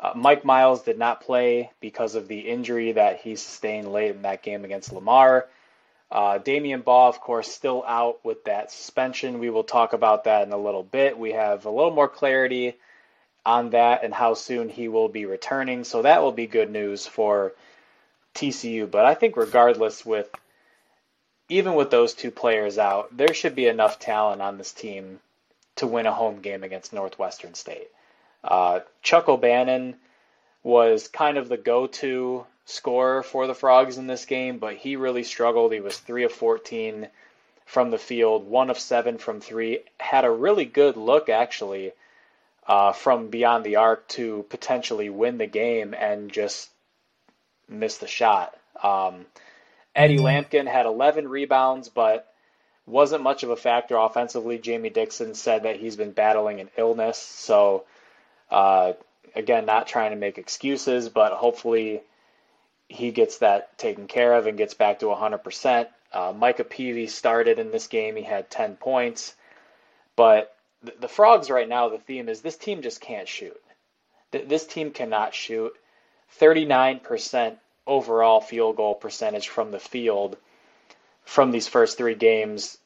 [0.00, 4.22] Uh, Mike Miles did not play because of the injury that he sustained late in
[4.22, 5.46] that game against Lamar.
[6.10, 9.38] Uh, Damion Baugh, of course, still out with that suspension.
[9.38, 11.18] We will talk about that in a little bit.
[11.18, 12.76] We have a little more clarity
[13.48, 15.82] on that and how soon he will be returning.
[15.82, 17.54] So that will be good news for
[18.34, 18.90] TCU.
[18.90, 20.28] But I think regardless with
[21.48, 25.18] even with those two players out, there should be enough talent on this team
[25.76, 27.88] to win a home game against Northwestern State.
[28.44, 29.96] Uh, Chuck O'Bannon
[30.62, 35.24] was kind of the go-to scorer for the Frogs in this game, but he really
[35.24, 35.72] struggled.
[35.72, 37.08] He was three of 14
[37.64, 39.84] from the field, one of seven from three.
[39.98, 41.92] Had a really good look actually
[42.68, 46.68] uh, from beyond the arc to potentially win the game and just
[47.68, 48.54] miss the shot.
[48.82, 49.24] Um,
[49.94, 50.26] Eddie mm-hmm.
[50.26, 52.32] Lampkin had 11 rebounds, but
[52.86, 54.58] wasn't much of a factor offensively.
[54.58, 57.84] Jamie Dixon said that he's been battling an illness, so
[58.50, 58.92] uh,
[59.34, 62.02] again, not trying to make excuses, but hopefully
[62.88, 65.88] he gets that taken care of and gets back to 100%.
[66.12, 68.16] Uh, Micah Peavy started in this game.
[68.16, 69.34] He had 10 points,
[70.16, 73.60] but the, the Frogs right now, the theme is this team just can't shoot.
[74.30, 75.72] This team cannot shoot.
[76.38, 77.56] 39%
[77.86, 80.36] overall field goal percentage from the field
[81.24, 82.78] from these first three games.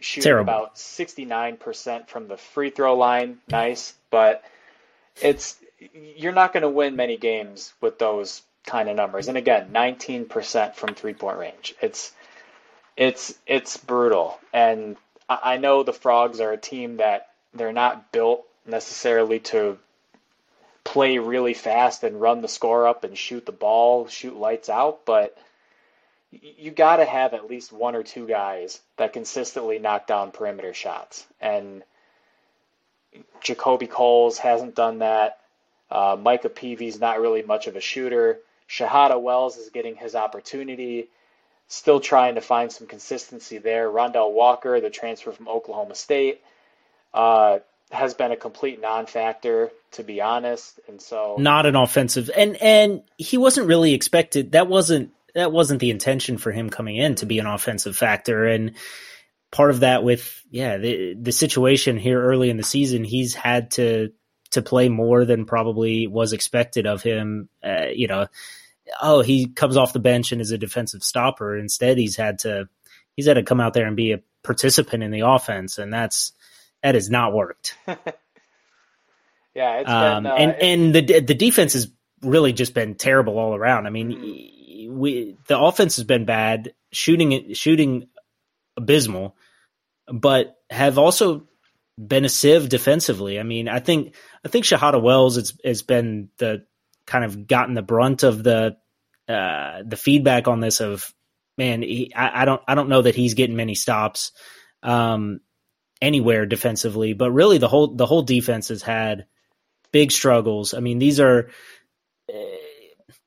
[0.00, 0.52] Shooting Terrible.
[0.52, 3.38] about 69% from the free throw line.
[3.48, 4.44] Nice, but
[5.20, 5.56] it's
[6.16, 9.28] you're not going to win many games with those kind of numbers.
[9.28, 11.74] And again, 19% from three point range.
[11.80, 12.12] It's
[12.96, 14.38] it's it's brutal.
[14.52, 14.96] And
[15.28, 19.78] I know the Frogs are a team that they're not built necessarily to
[20.84, 25.04] play really fast and run the score up and shoot the ball, shoot lights out,
[25.06, 25.36] but
[26.30, 30.74] you got to have at least one or two guys that consistently knock down perimeter
[30.74, 31.24] shots.
[31.40, 31.82] And
[33.42, 35.38] JaKobe Coles hasn't done that.
[35.90, 38.40] Uh, Micah Peavy's not really much of a shooter.
[38.68, 41.08] Shahada Wells is getting his opportunity,
[41.68, 43.88] still trying to find some consistency there.
[43.90, 46.42] Rondel Walker, the transfer from Oklahoma State,
[47.14, 47.60] uh,
[47.90, 50.80] has been a complete non-factor, to be honest.
[50.88, 54.52] And so, not an offensive, and and he wasn't really expected.
[54.52, 58.44] That wasn't that wasn't the intention for him coming in to be an offensive factor,
[58.44, 58.72] and
[59.50, 63.70] part of that with yeah the the situation here early in the season, he's had
[63.72, 64.12] to
[64.50, 67.48] to play more than probably was expected of him.
[67.62, 68.26] Uh, you know,
[69.00, 71.56] oh, he comes off the bench and is a defensive stopper.
[71.56, 72.68] Instead, he's had to
[73.16, 76.32] he's had to come out there and be a participant in the offense, and that's
[76.84, 77.76] that has not worked.
[79.54, 81.90] yeah, it's um, been, uh, and and the the defense has
[82.22, 83.86] really just been terrible all around.
[83.86, 84.98] I mean, mm-hmm.
[84.98, 88.08] we the offense has been bad, shooting shooting
[88.76, 89.34] abysmal,
[90.06, 91.48] but have also
[91.98, 93.40] been a sieve defensively.
[93.40, 94.14] I mean, I think
[94.44, 96.66] I think Shahada Wells has has been the
[97.06, 98.76] kind of gotten the brunt of the
[99.26, 101.10] uh, the feedback on this of
[101.56, 104.32] man, he, I, I, don't I don't know that he's getting many stops
[104.82, 105.40] um,
[106.00, 109.26] anywhere defensively, but really the whole the whole defense has had
[109.92, 110.74] big struggles.
[110.74, 111.50] I mean, these are
[112.28, 112.56] uh,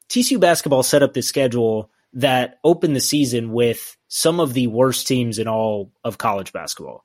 [0.09, 5.07] TCU basketball set up this schedule that opened the season with some of the worst
[5.07, 7.03] teams in all of college basketball.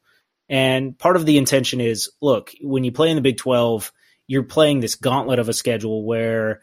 [0.48, 3.92] And part of the intention is look, when you play in the Big 12,
[4.26, 6.60] you're playing this gauntlet of a schedule where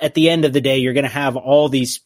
[0.00, 2.00] at the end of the day, you're going to have all these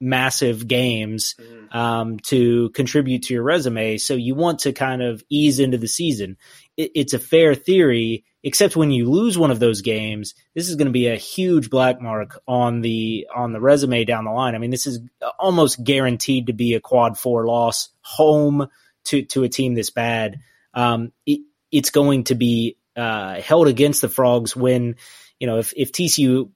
[0.00, 1.76] massive games mm-hmm.
[1.76, 3.96] um, to contribute to your resume.
[3.96, 6.36] So you want to kind of ease into the season.
[6.76, 10.76] It, it's a fair theory, except when you lose one of those games, this is
[10.76, 14.54] going to be a huge black mark on the on the resume down the line.
[14.54, 15.00] I mean, this is
[15.38, 18.68] almost guaranteed to be a quad four loss home
[19.06, 20.40] to to a team this bad,
[20.74, 21.40] um, it,
[21.72, 24.96] it's going to be uh, held against the Frogs when
[25.40, 26.50] you know if if TCU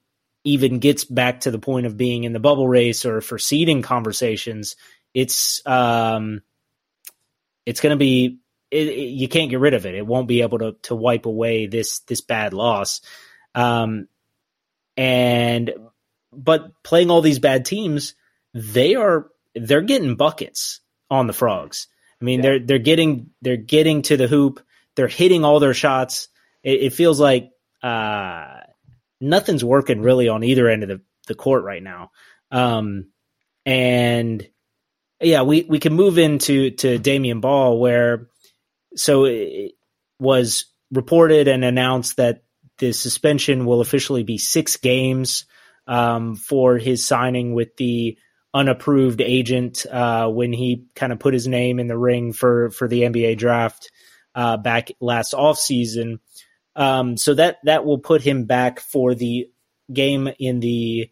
[0.44, 3.82] even gets back to the point of being in the bubble race or for seeding
[3.82, 4.76] conversations,
[5.14, 6.42] it's um,
[7.66, 8.38] it's going to be
[8.70, 9.94] it, it, you can't get rid of it.
[9.94, 13.00] It won't be able to to wipe away this this bad loss.
[13.54, 14.08] Um,
[14.96, 15.72] and
[16.32, 18.14] but playing all these bad teams,
[18.54, 20.80] they are they're getting buckets
[21.10, 21.88] on the frogs.
[22.20, 22.42] I mean, yeah.
[22.42, 24.60] they're they're getting they're getting to the hoop.
[24.94, 26.28] They're hitting all their shots.
[26.62, 27.50] It, it feels like
[27.82, 28.59] uh,
[29.20, 32.10] nothing's working really on either end of the, the court right now.
[32.50, 33.10] Um,
[33.66, 34.46] and
[35.20, 38.28] yeah, we, we can move into to Damion Baugh where
[38.96, 39.72] so it
[40.18, 42.42] was reported and announced that
[42.78, 45.44] the suspension will officially be six games
[45.86, 48.18] um, for his signing with the
[48.52, 52.88] unapproved agent uh, when he kind of put his name in the ring for for
[52.88, 53.90] the NBA draft
[54.34, 56.18] uh, back last offseason.
[56.80, 59.50] Um, so that that will put him back for the
[59.92, 61.10] game in the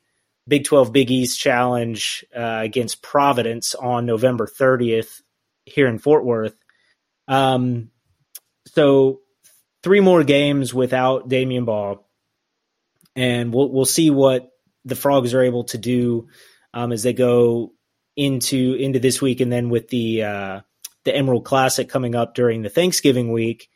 [0.49, 5.21] Big 12 Big East Challenge uh, against Providence on November 30th
[5.67, 6.59] here in Fort Worth.
[7.29, 7.91] Um,
[8.69, 9.21] so
[9.83, 12.03] three more games without Damion Baugh,
[13.15, 14.49] and we'll we'll see what
[14.87, 16.29] the Frogs are able to do
[16.73, 17.75] um, as they go
[18.17, 20.61] into into this week, and then with the uh,
[21.05, 23.69] the Emerald Classic coming up during the Thanksgiving week,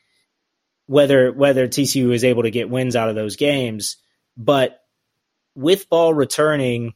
[0.93, 3.97] whether whether TCU is able to get wins out of those games,
[4.37, 4.79] but
[5.55, 6.93] with Baugh returning,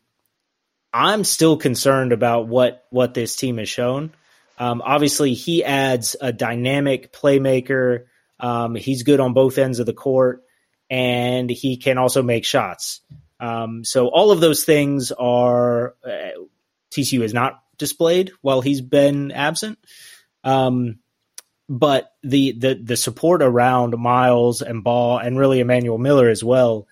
[0.93, 4.13] I'm still concerned about what what this team has shown.
[4.59, 8.05] Um, obviously, he adds a dynamic playmaker.
[8.39, 10.45] Um, he's good on both ends of the court,
[10.91, 13.01] and he can also make shots.
[13.41, 16.33] Um, so all of those things are uh,
[16.91, 19.79] TCU has not displayed while he's been absent.
[20.45, 20.99] Um,
[21.69, 26.87] but the, the the support around Miles and Baugh and really Emanuel Miller as well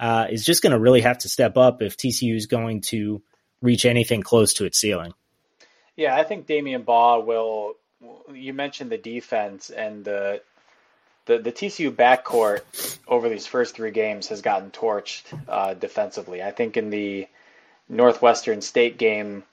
[0.00, 3.22] uh, is just going to really have to step up if TCU is going to
[3.60, 5.12] reach anything close to its ceiling.
[5.96, 7.74] Yeah, I think Damion Baugh will.
[8.32, 10.42] You mentioned the defense and the
[11.26, 16.42] the, the TCU backcourt over these first three games has gotten torched uh, defensively.
[16.42, 17.28] I think in the
[17.88, 19.44] Northwestern State game,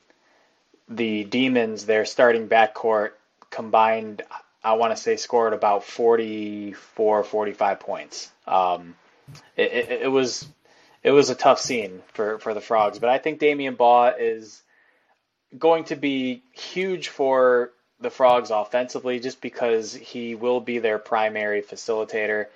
[0.89, 3.11] the Demons, their starting backcourt
[3.49, 4.23] combined,
[4.63, 8.31] I want to say, scored about 44, 45 points.
[8.45, 8.95] Um,
[9.55, 10.47] it, it, it, was
[11.03, 14.61] it was a tough scene for, for the Frogs, but I think Damion Baugh is
[15.57, 21.61] going to be huge for the Frogs offensively just because he will be their primary
[21.61, 22.47] facilitator.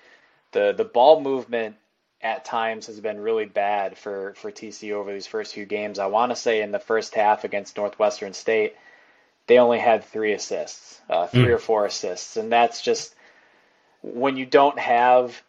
[0.51, 1.75] The the ball movement
[2.21, 5.99] at times has been really bad for, for TCU over these first few games.
[5.99, 8.75] I want to say in the first half against Northwestern State,
[9.47, 11.55] they only had three assists, uh, three mm.
[11.55, 12.37] or four assists.
[12.37, 13.15] And that's just
[14.01, 15.41] when you don't have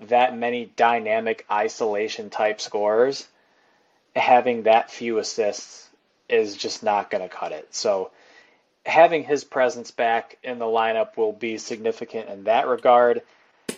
[0.00, 3.26] that many dynamic isolation type scorers,
[4.14, 5.88] having that few assists
[6.28, 7.74] is just not going to cut it.
[7.74, 8.10] So
[8.84, 13.22] having his presence back in the lineup will be significant in that regard.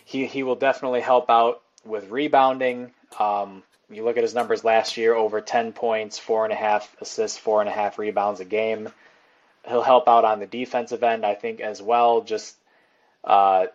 [0.04, 2.92] He he will definitely help out with rebounding.
[3.18, 6.94] Um, you look at his numbers last year: over ten points, four and a half
[7.00, 8.90] assists, four and a half rebounds a game.
[9.66, 12.22] He'll help out on the defensive end, I think, as well.
[12.22, 12.56] Just
[13.24, 13.66] uh,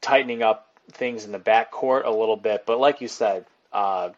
[0.00, 2.64] tightening up things in the backcourt a little bit.
[2.66, 4.10] But like you said, uh,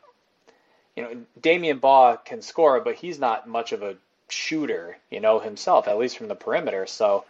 [0.96, 3.96] you know, Damion Baugh can score, but he's not much of a
[4.28, 6.86] shooter, you know, himself, at least from the perimeter.
[6.86, 7.24] So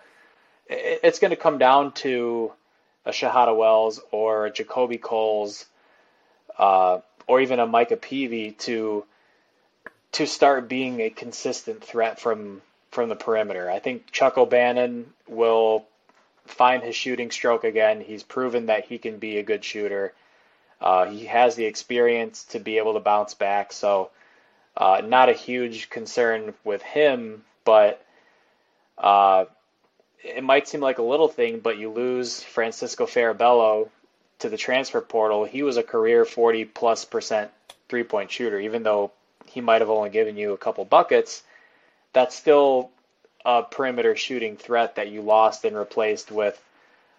[0.69, 2.53] it's going to come down to
[3.05, 5.67] a Shahada Wells or JaKobe Coles
[6.59, 9.05] uh, or even a Micah Peavy to
[10.13, 12.63] to start being a consistent threat from
[12.95, 13.71] from the perimeter.
[13.71, 15.85] I think Chuck O'Bannon will
[16.47, 18.01] find his shooting stroke again.
[18.01, 20.15] He's proven that he can be a good shooter.
[20.81, 23.73] Uh, he has the experience to be able to bounce back.
[23.73, 24.11] So
[24.77, 28.05] uh, not a huge concern with him, but
[28.97, 29.47] uh,
[30.23, 33.89] it might seem like a little thing, but you lose Francisco Farabello
[34.41, 35.45] to the transfer portal.
[35.45, 37.51] He was a career 40 plus percent
[37.89, 39.11] three point shooter, even though
[39.47, 41.43] he might have only given you a couple buckets.
[42.15, 42.91] That's still
[43.45, 46.59] a perimeter shooting threat that you lost and replaced with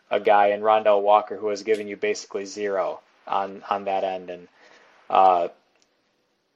[0.10, 4.30] a guy in Rondel Walker who has given you basically zero on on that end.
[4.32, 4.48] And
[5.10, 5.48] uh,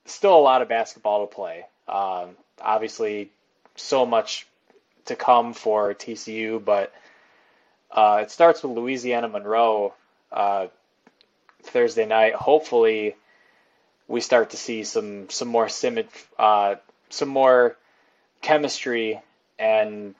[0.05, 1.65] still a lot of basketball to play.
[1.87, 2.29] Um,
[2.61, 3.29] obviously,
[3.75, 4.47] so much
[5.05, 6.93] to come for TCU, but
[7.91, 9.93] uh, it starts with Louisiana Monroe
[10.31, 10.67] uh,
[11.63, 12.35] Thursday night.
[12.35, 13.15] Hopefully,
[14.07, 16.07] we start to see some some more sim-
[16.37, 16.75] uh,
[17.09, 17.75] some more
[18.41, 19.21] chemistry
[19.57, 20.15] and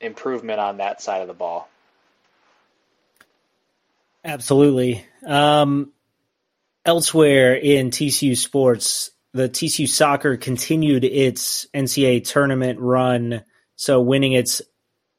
[0.00, 1.68] improvement on that side of the ball.
[4.24, 5.04] Absolutely.
[5.26, 5.92] Um,
[6.84, 13.44] elsewhere in TCU sports, the TCU soccer continued its NCAA tournament run,
[13.76, 14.62] so winning its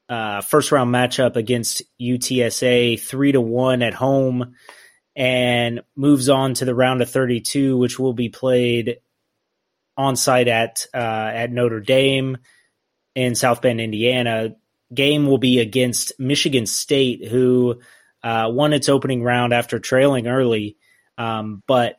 [0.08, 4.54] uh, first round matchup against UTSA three to one at home,
[5.14, 8.98] and moves on to the round of 32, which will be played
[10.00, 10.96] on site at uh,
[11.34, 12.38] at Notre Dame
[13.14, 14.56] in South Bend, Indiana.
[14.92, 17.80] Game will be against Michigan State, who
[18.22, 20.76] uh, won its opening round after trailing early,
[21.16, 21.96] um, but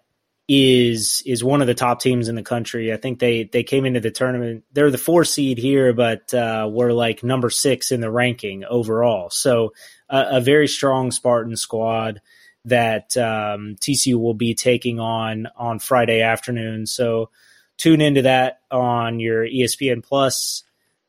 [0.49, 2.91] is is one of the top teams in the country.
[2.91, 4.65] I think they they came into the tournament.
[4.73, 9.29] They're the four seed here, but uh, we're like number six in the ranking overall.
[9.29, 9.73] So
[10.09, 12.19] uh, a very strong Spartan squad
[12.65, 16.85] that um, TCU will be taking on on Friday afternoon.
[16.85, 17.29] So
[17.77, 20.63] tune into that on your ESPN Plus.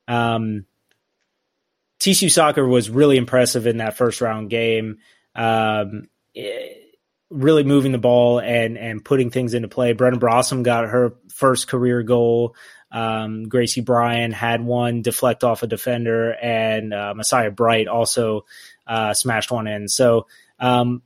[0.08, 0.66] Um,
[2.00, 4.98] TCU soccer was really impressive in that first round game.
[5.34, 6.78] Um, it,
[7.32, 9.94] really moving the ball and and putting things into play.
[9.94, 12.54] Brenna Brossom got her first career goal.
[12.90, 18.44] Um, Gracie Bryan had one deflect off a defender, and uh, Messiah Bright also
[18.86, 19.88] uh, smashed one in.
[19.88, 20.26] So
[20.58, 21.02] um,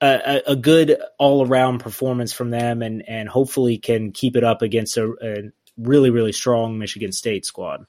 [0.00, 4.62] a, a, good all around performance from them, and and hopefully can keep it up
[4.62, 7.86] against a, a really really strong Michigan State squad.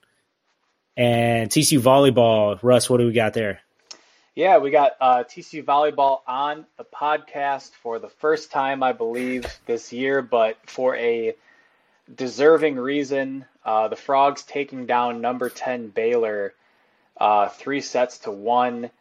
[0.95, 3.59] And TCU volleyball, Russ, what do we got there?
[4.33, 9.45] Yeah, we got uh, TCU volleyball on the podcast for the first time, I believe,
[9.65, 11.35] this year, but for a
[12.13, 13.45] deserving reason.
[13.65, 16.53] Uh, the Frogs taking down number 10 Baylor
[17.19, 18.91] uh, three sets to one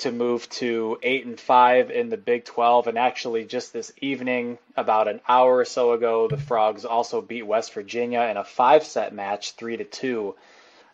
[0.00, 2.86] to move to eight and five in the Big 12.
[2.86, 7.46] And actually, just this evening, about an hour or so ago, the Frogs also beat
[7.46, 10.34] West Virginia in a five set match, three to two,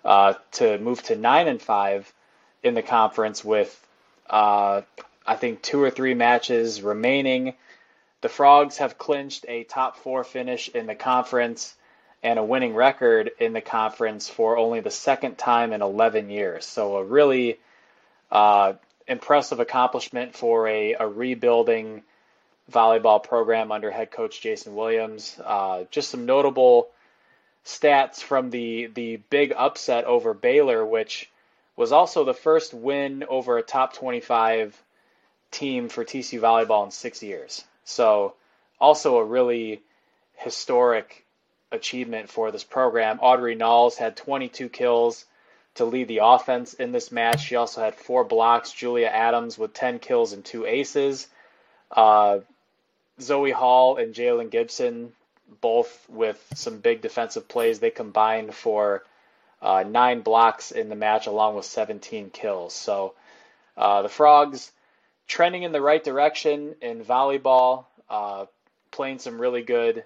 [0.05, 2.13] uh, to move to nine and five
[2.63, 3.81] in the conference with,
[4.29, 4.83] uh,
[5.27, 7.55] I think, two or three matches remaining.
[8.23, 11.75] The Frogs have clinched a top four finish in the conference
[12.25, 16.67] and a winning record in the conference for only the second time in 11 years.
[16.67, 17.61] So, a really
[18.33, 18.73] uh,
[19.09, 22.03] impressive accomplishment for a, a, rebuilding
[22.71, 25.39] volleyball program under head coach Jason Williams.
[25.45, 26.89] Uh, just some notable
[27.65, 31.31] stats from the, the big upset over Baylor, which
[31.77, 34.81] was also the first win over a top 25
[35.51, 37.65] team for TCU volleyball in six years.
[37.85, 38.35] So,
[38.81, 39.81] also a really
[40.35, 41.25] historic
[41.73, 43.19] achievement for this program.
[43.21, 45.25] Audrey Nalls had 22 kills
[45.77, 47.45] to lead the offense in this match.
[47.45, 48.73] She also had four blocks.
[48.73, 51.29] Julia Adams with 10 kills and two aces.
[51.91, 52.41] Uh,
[53.21, 55.13] Zoe Hall and Jalen Gibson,
[55.61, 57.79] both with some big defensive plays.
[57.79, 59.05] They combined for
[59.63, 62.75] uh, nine blocks in the match, along with 17 kills.
[62.75, 63.15] So
[63.77, 64.71] uh, the Frogs
[65.27, 68.47] trending in the right direction in volleyball, uh,
[68.91, 70.05] playing some really good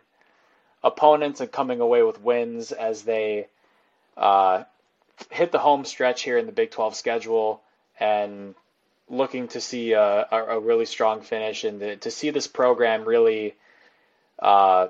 [0.82, 3.46] opponents and coming away with wins as they
[4.16, 4.64] uh,
[5.30, 7.60] hit the home stretch here in the Big 12 schedule
[7.98, 8.54] and
[9.08, 13.54] looking to see a, a really strong finish and the, to see this program really
[14.38, 14.88] uh,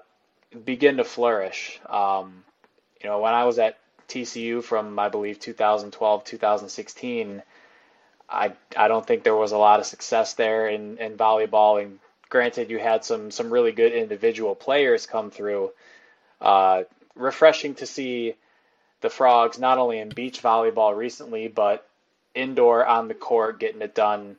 [0.65, 1.81] begin to flourish.
[1.89, 2.45] Um,
[3.03, 3.79] you know, when I was at
[4.11, 7.43] TCU from I believe 2012 2016
[8.29, 12.01] I I don't think there was a lot of success there in, in volleyball and
[12.29, 15.71] granted you had some some really good individual players come through
[16.41, 16.83] uh,
[17.15, 18.35] refreshing to see
[19.01, 21.87] the frogs not only in beach volleyball recently but
[22.35, 24.37] indoor on the court getting it done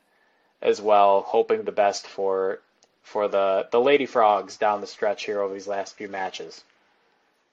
[0.62, 2.60] as well hoping the best for
[3.04, 6.64] for the the lady frogs down the stretch here over these last few matches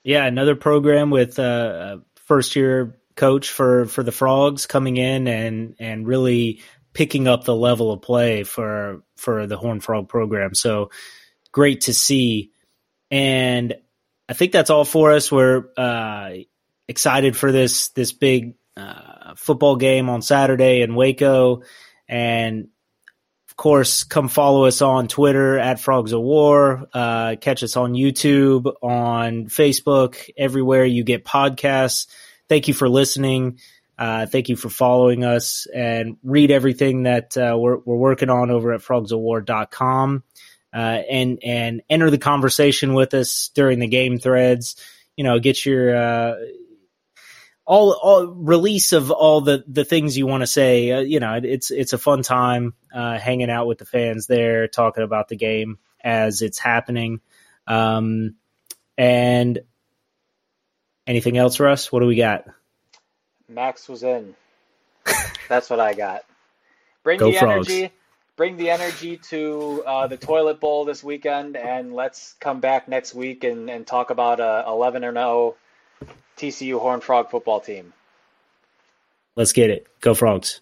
[0.08, 5.74] yeah, another program with uh, first year coach for for the Frogs coming in and
[5.78, 6.62] and really
[6.92, 10.54] picking up the level of play for for the Horn Frog program.
[10.54, 10.90] So
[11.52, 12.52] great to see.
[13.10, 13.74] And
[14.28, 15.32] I think that's all for us.
[15.32, 16.30] We're uh,
[16.88, 21.62] excited for this this big uh, football game on Saturday in Waco,
[22.08, 22.68] and
[23.48, 26.88] of course, come follow us on Twitter at Frogs of War.
[26.92, 32.06] Uh, catch us on YouTube, on Facebook, everywhere you get podcasts.
[32.48, 33.58] Thank you for listening.
[33.98, 38.50] Uh, thank you for following us and read everything that uh, we're, we're working on
[38.50, 40.22] over at frogsofwar.com.
[40.72, 40.76] Uh,
[41.10, 44.76] and and enter the conversation with us during the game threads.
[45.16, 46.34] You know, get your uh,
[47.68, 50.90] all, all release of all the the things you want to say.
[50.90, 54.68] Uh, you know, it's it's a fun time uh, hanging out with the fans there,
[54.68, 57.20] talking about the game as it's happening.
[57.66, 58.36] Um,
[58.96, 59.58] and
[61.06, 61.92] anything else, Russ?
[61.92, 62.46] What do we got?
[63.50, 64.34] Max was in.
[65.50, 66.24] That's what I got.
[67.02, 67.68] Bring Go the frogs.
[67.68, 67.92] energy.
[68.36, 73.14] Bring the energy to uh, the toilet bowl this weekend, and let's come back next
[73.14, 75.56] week and, and talk about a 11 or 0
[76.36, 77.92] TCU Horn Frog football team.
[79.36, 79.86] Let's get it.
[80.00, 80.60] Go Frogs.